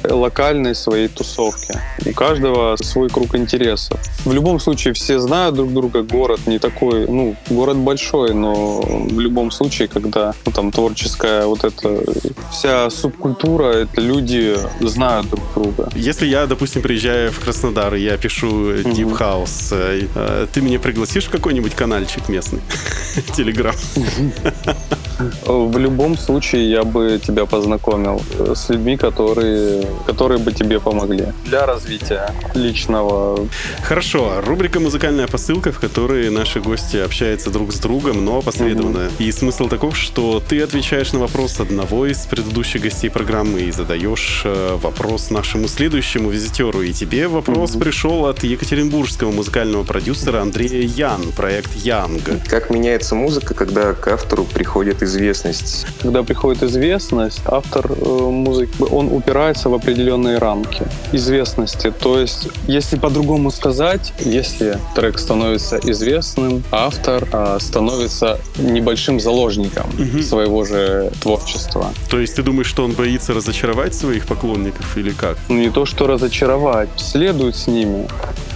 локальной 0.09 0.75
своей 0.75 1.09
тусовке. 1.09 1.81
У 2.07 2.13
каждого 2.13 2.77
свой 2.77 3.09
круг 3.09 3.35
интересов. 3.35 3.99
В 4.25 4.33
любом 4.33 4.61
случае 4.61 4.95
все 4.95 5.19
знают 5.19 5.57
друг 5.57 5.73
друга. 5.73 6.03
Город 6.03 6.41
не 6.47 6.59
такой, 6.59 7.07
ну, 7.07 7.37
город 7.51 7.77
большой, 7.77 8.35
но 8.35 8.81
в 8.81 9.21
любом 9.21 9.51
случае, 9.51 9.89
когда 9.89 10.33
ну, 10.47 10.53
там 10.53 10.71
творческая 10.71 11.47
вот 11.47 11.65
эта 11.65 12.05
вся 12.53 12.91
субкультура, 12.91 13.65
это 13.65 14.01
люди 14.01 14.57
знают 14.81 15.29
друг 15.29 15.45
друга. 15.55 15.89
Если 15.97 16.27
я, 16.27 16.47
допустим, 16.47 16.83
приезжаю 16.83 17.33
в 17.33 17.41
Краснодар, 17.41 17.95
и 17.95 18.01
я 18.01 18.17
пишу 18.17 18.73
Deep 18.73 19.19
House, 19.19 19.73
э, 19.73 20.07
э, 20.15 20.47
ты 20.53 20.61
меня 20.61 20.79
пригласишь 20.79 21.25
в 21.25 21.31
какой-нибудь 21.31 21.75
каналчик 21.75 22.29
местный? 22.29 22.61
Телеграм. 23.37 23.75
В 25.45 25.79
любом 25.79 26.17
случае 26.17 26.71
я 26.71 26.85
бы 26.85 27.21
тебя 27.25 27.47
познакомил 27.47 28.23
с 28.55 28.69
людьми, 28.69 28.97
которые, 28.97 29.87
которые 30.07 30.39
бы 30.39 30.53
тебе 30.53 30.81
помогли 30.81 31.27
для 31.45 31.67
развития 31.67 32.33
личного. 32.55 33.47
Хорошо, 33.83 34.41
рубрика 34.47 34.81
«Музыкальная 34.81 35.27
посылка», 35.27 35.73
в 35.73 35.81
которой 35.81 36.31
наши 36.31 36.61
гости 36.61 36.97
общаются 36.97 37.51
друг 37.51 37.73
с 37.73 37.79
другом, 37.79 38.25
но 38.25 38.43
последовательно. 38.43 39.11
И 39.19 39.31
смысл 39.33 39.69
таков, 39.69 39.97
что 39.97 40.43
ты 40.47 40.63
отвечаешь 40.63 41.13
на 41.13 41.21
вопрос 41.21 41.61
одного 41.61 42.07
из 42.07 42.27
предыдущих 42.27 42.83
гостей 42.83 43.11
программы 43.11 43.61
и 43.63 43.73
задаешь 43.73 44.43
э, 44.45 44.79
вопрос 44.81 45.31
нашему 45.31 45.69
следующему 45.69 46.31
визитеру. 46.31 46.83
И 46.83 46.93
тебе 46.93 47.29
вопрос 47.29 47.73
пришел 47.73 48.27
от 48.27 48.43
екатеринбургского 48.43 49.31
музыкального 49.33 49.85
продюсера 49.85 50.41
Андрея 50.41 50.83
Ян, 50.83 51.33
проект 51.37 51.75
Янг. 51.77 52.23
Как 52.49 52.71
меняется 52.71 53.15
музыка, 53.15 53.55
когда 53.55 53.93
к 53.93 54.09
автору 54.09 54.45
приходит 54.45 55.03
известность? 55.11 55.87
Когда 56.03 56.23
приходит 56.23 56.63
известность, 56.63 57.41
автор 57.47 57.87
э, 57.91 57.95
музыки, 58.31 58.73
он 58.91 59.09
упирается 59.13 59.69
в 59.69 59.75
определенные 59.75 60.39
рамки 60.39 60.87
известности. 61.13 61.93
То 62.01 62.19
есть, 62.19 62.49
если 62.69 62.97
по-другому 62.99 63.51
сказать, 63.51 64.13
если 64.25 64.79
трек 64.95 65.19
становится 65.19 65.79
известным, 65.93 66.63
автор 66.71 67.29
э, 67.33 67.59
становится 67.61 68.39
небольшим 68.59 69.21
заложником 69.21 69.87
Мгм. 69.99 70.23
своего 70.23 70.65
же 70.65 71.11
творчества. 71.23 71.87
То 72.11 72.19
есть 72.19 72.37
ты 72.37 72.43
думаешь, 72.43 72.69
что 72.69 72.85
он 72.85 72.93
боится 72.93 73.35
разочаровать 73.35 73.95
своих 73.95 74.27
поклонников 74.27 74.97
или 74.97 75.11
как? 75.11 75.37
Ну, 75.49 75.57
не 75.57 75.71
то, 75.71 75.85
что 75.87 76.07
разочаровать, 76.07 76.89
следует 76.97 77.57
с 77.57 77.67
ними. 77.67 78.07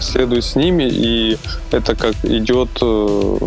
Следует 0.00 0.44
с 0.44 0.56
ними, 0.56 0.84
и 0.90 1.38
это 1.72 1.94
как 1.96 2.14
идет, 2.24 2.68
э, 2.82 3.38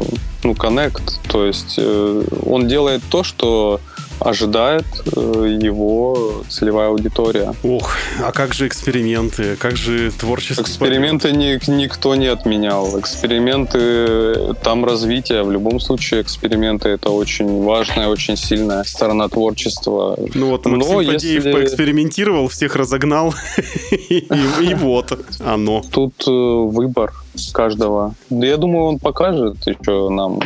ну, 0.47 0.55
коннект. 0.55 1.19
То 1.29 1.45
есть 1.45 1.75
э, 1.77 2.23
он 2.45 2.67
делает 2.67 3.01
то, 3.09 3.23
что 3.23 3.79
ожидает 4.19 4.85
э, 5.15 5.59
его 5.61 6.41
целевая 6.49 6.87
аудитория. 6.89 7.53
Ох, 7.63 7.91
а 8.23 8.31
как 8.31 8.53
же 8.53 8.65
эксперименты? 8.65 9.55
Как 9.57 9.77
же 9.77 10.11
творческий 10.11 10.63
Эксперименты 10.63 11.31
ни- 11.31 11.59
никто 11.71 12.15
не 12.15 12.25
отменял. 12.27 12.99
Эксперименты, 12.99 14.55
там 14.63 14.85
развитие. 14.85 15.43
В 15.43 15.51
любом 15.51 15.79
случае, 15.79 16.21
эксперименты— 16.21 16.89
это 16.97 17.09
очень 17.09 17.63
важная, 17.63 18.07
очень 18.07 18.37
сильная 18.37 18.83
сторона 18.85 19.27
творчества. 19.27 20.17
Ну 20.33 20.49
вот 20.49 20.65
Но 20.65 20.77
Максим 20.77 21.05
Фадеев 21.05 21.45
если- 21.45 21.51
поэкспериментировал, 21.53 22.47
всех 22.47 22.75
разогнал, 22.75 23.35
и, 23.91 24.27
и 24.61 24.73
вот 24.73 25.17
оно. 25.45 25.83
Тут 25.91 26.23
э, 26.27 26.31
выбор 26.31 27.13
каждого. 27.53 28.13
Да 28.29 28.47
я 28.47 28.57
думаю, 28.57 28.85
он 28.85 28.99
покажет 28.99 29.55
еще 29.67 30.09
нам 30.09 30.39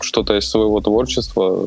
что-то 0.00 0.36
из 0.36 0.48
своего 0.48 0.80
творчества. 0.80 1.58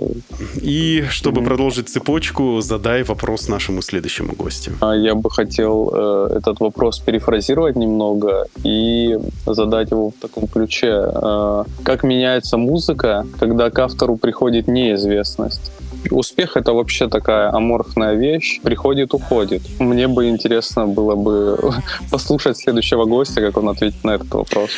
И 0.62 1.04
чтобы 1.10 1.42
Мгм. 1.42 1.50
продолжить 1.50 1.90
цепочку, 1.90 2.62
задай 2.62 3.04
вопрос 3.04 3.48
нашему 3.48 3.82
следующему 3.82 4.34
гостю. 4.38 4.72
А 4.82 4.94
Я 4.96 5.16
бы 5.16 5.30
хотел 5.32 5.90
э, 5.94 6.38
этот 6.38 6.60
вопрос 6.60 7.00
перефразировать 7.00 7.76
немного 7.76 8.48
и 8.64 9.18
задать 9.46 9.92
его 9.92 10.10
в 10.10 10.14
таком 10.22 10.48
ключе. 10.48 10.88
Э, 10.92 11.64
как 11.84 12.04
меняется 12.04 12.58
музыка, 12.58 13.26
когда 13.40 13.70
к 13.70 13.80
автору 13.80 14.18
приходит 14.18 14.68
неизвестность? 14.68 15.72
Успех— 16.12 16.52
это 16.58 16.74
вообще 16.74 17.08
такая 17.08 17.52
аморфная 17.54 18.16
вещь. 18.16 18.60
Приходит, 18.62 19.14
уходит. 19.14 19.62
Мне 19.80 20.08
бы 20.08 20.30
интересно 20.30 20.88
было 20.88 21.16
бы 21.16 21.74
послушать 22.12 22.58
следующего 22.58 23.06
гостя, 23.06 23.42
как 23.42 23.58
он 23.58 23.70
ответит 23.70 24.04
на 24.04 24.12
этот 24.12 24.34
вопрос. 24.34 24.70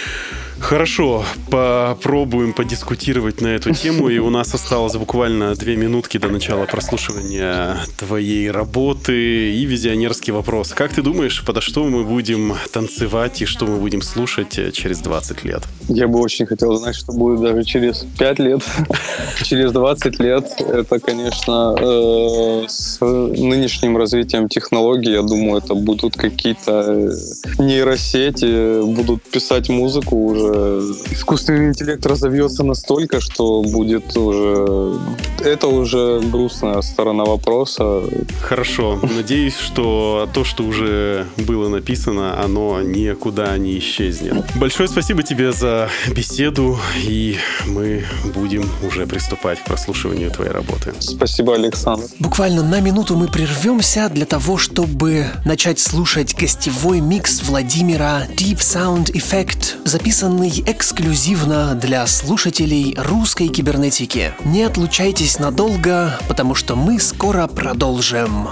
Хорошо, 0.60 1.24
попробуем 1.50 2.54
подискутировать 2.54 3.42
на 3.42 3.48
эту 3.48 3.74
тему. 3.74 4.10
И 4.10 4.20
у 4.20 4.30
нас 4.30 4.54
осталось 4.54 4.96
буквально 4.96 5.56
две 5.56 5.76
минутки 5.78 6.18
до 6.18 6.28
начала 6.28 6.66
прослушивания 6.66 7.78
твоей 7.98 8.52
работы 8.52 9.54
и 9.54 9.66
визионерский 9.66 10.32
вопрос. 10.32 10.74
Как 10.74 10.94
ты 10.94 11.02
думаешь, 11.02 11.44
подо 11.46 11.62
что 11.62 11.86
мы 11.86 12.04
будем 12.04 12.56
танцевать 12.72 13.42
и 13.42 13.46
что 13.46 13.66
мы 13.66 13.78
будем 13.78 14.02
слушать 14.02 14.74
через 14.74 15.00
20 15.00 15.46
лет? 15.46 15.64
Я 15.88 16.08
бы 16.08 16.20
очень 16.20 16.46
хотел 16.46 16.76
знать, 16.76 16.96
что 16.96 17.14
будет 17.14 17.42
даже 17.42 17.64
через 17.64 18.06
5 18.18 18.40
лет, 18.40 18.62
через 19.44 19.72
20 19.72 20.20
лет. 20.20 20.46
Это, 20.60 21.00
конечно, 21.10 21.76
э, 21.80 22.66
с 22.68 23.00
нынешним 23.02 23.98
развитием 23.98 24.48
технологий, 24.48 25.14
я 25.14 25.22
думаю, 25.24 25.58
это 25.58 25.74
будут 25.74 26.16
какие-то 26.16 27.12
нейросети, 27.58 28.84
будут 28.84 29.24
писать 29.24 29.70
музыку 29.70 30.16
уже 30.26 30.80
искусственный 31.12 31.70
интеллект 31.70 32.06
разовьется 32.06 32.64
настолько, 32.64 33.20
что 33.22 33.64
будет 33.64 34.16
уже... 34.18 35.00
Это 35.44 35.68
уже 35.68 36.22
грустная 36.32 36.82
сторона 36.82 37.26
вопроса. 37.26 38.02
Хорошо. 38.42 39.00
Надеюсь, 39.16 39.58
что 39.58 40.30
то, 40.34 40.44
что 40.44 40.64
уже 40.64 41.26
было 41.38 41.70
написано, 41.70 42.44
оно 42.44 42.82
никуда 42.82 43.58
не 43.58 43.80
исчезнет. 43.80 44.46
Большое 44.56 44.88
спасибо 44.88 45.24
тебе 45.24 45.52
за 45.52 45.90
беседу, 46.16 46.78
и 47.08 47.38
мы 47.68 48.04
будем 48.36 48.64
уже 48.86 49.08
приступать 49.08 49.60
к 49.60 49.66
прослушиванию 49.66 50.32
твоей 50.32 50.52
работы. 50.52 50.94
Спасибо, 51.00 51.56
Александр. 51.56 52.06
Буквально 52.20 52.64
на 52.64 52.80
минуту 52.80 53.16
мы 53.16 53.28
прервемся 53.28 54.10
для 54.10 54.26
того, 54.26 54.58
чтобы 54.58 55.26
начать 55.46 55.80
слушать 55.80 56.36
гостевой 56.36 57.02
микс 57.02 57.42
Владимира 57.44 58.26
Deep 58.36 58.58
Sound 58.58 59.12
Effect, 59.14 59.88
записан 59.88 60.20
записанный 60.20 60.64
эксклюзивно 60.66 61.76
для 61.76 62.06
слушателей 62.06 62.94
русской 62.98 63.48
кибернетики. 63.48 64.34
Не 64.44 64.64
отлучайтесь 64.64 65.40
надолго, 65.40 66.20
потому 66.28 66.56
что 66.56 66.76
мы 66.76 67.00
скоро 67.00 67.48
продолжим. 67.48 68.50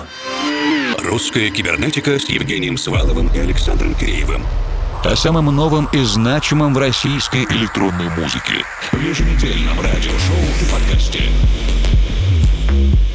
Русская 1.03 1.49
кибернетика 1.49 2.19
с 2.19 2.29
Евгением 2.29 2.77
Сваловым 2.77 3.27
и 3.33 3.39
Александром 3.39 3.95
Киреевым. 3.95 4.43
О 5.03 5.15
самом 5.15 5.53
новом 5.53 5.89
и 5.91 6.01
значимом 6.03 6.73
в 6.73 6.77
российской 6.77 7.43
электронной 7.43 8.09
музыке. 8.11 8.63
В 8.91 9.01
еженедельном 9.01 9.79
радиошоу 9.81 10.37
и 10.61 10.71
подкасте. 10.71 11.23
Thank 12.77 12.99
you. 12.99 13.06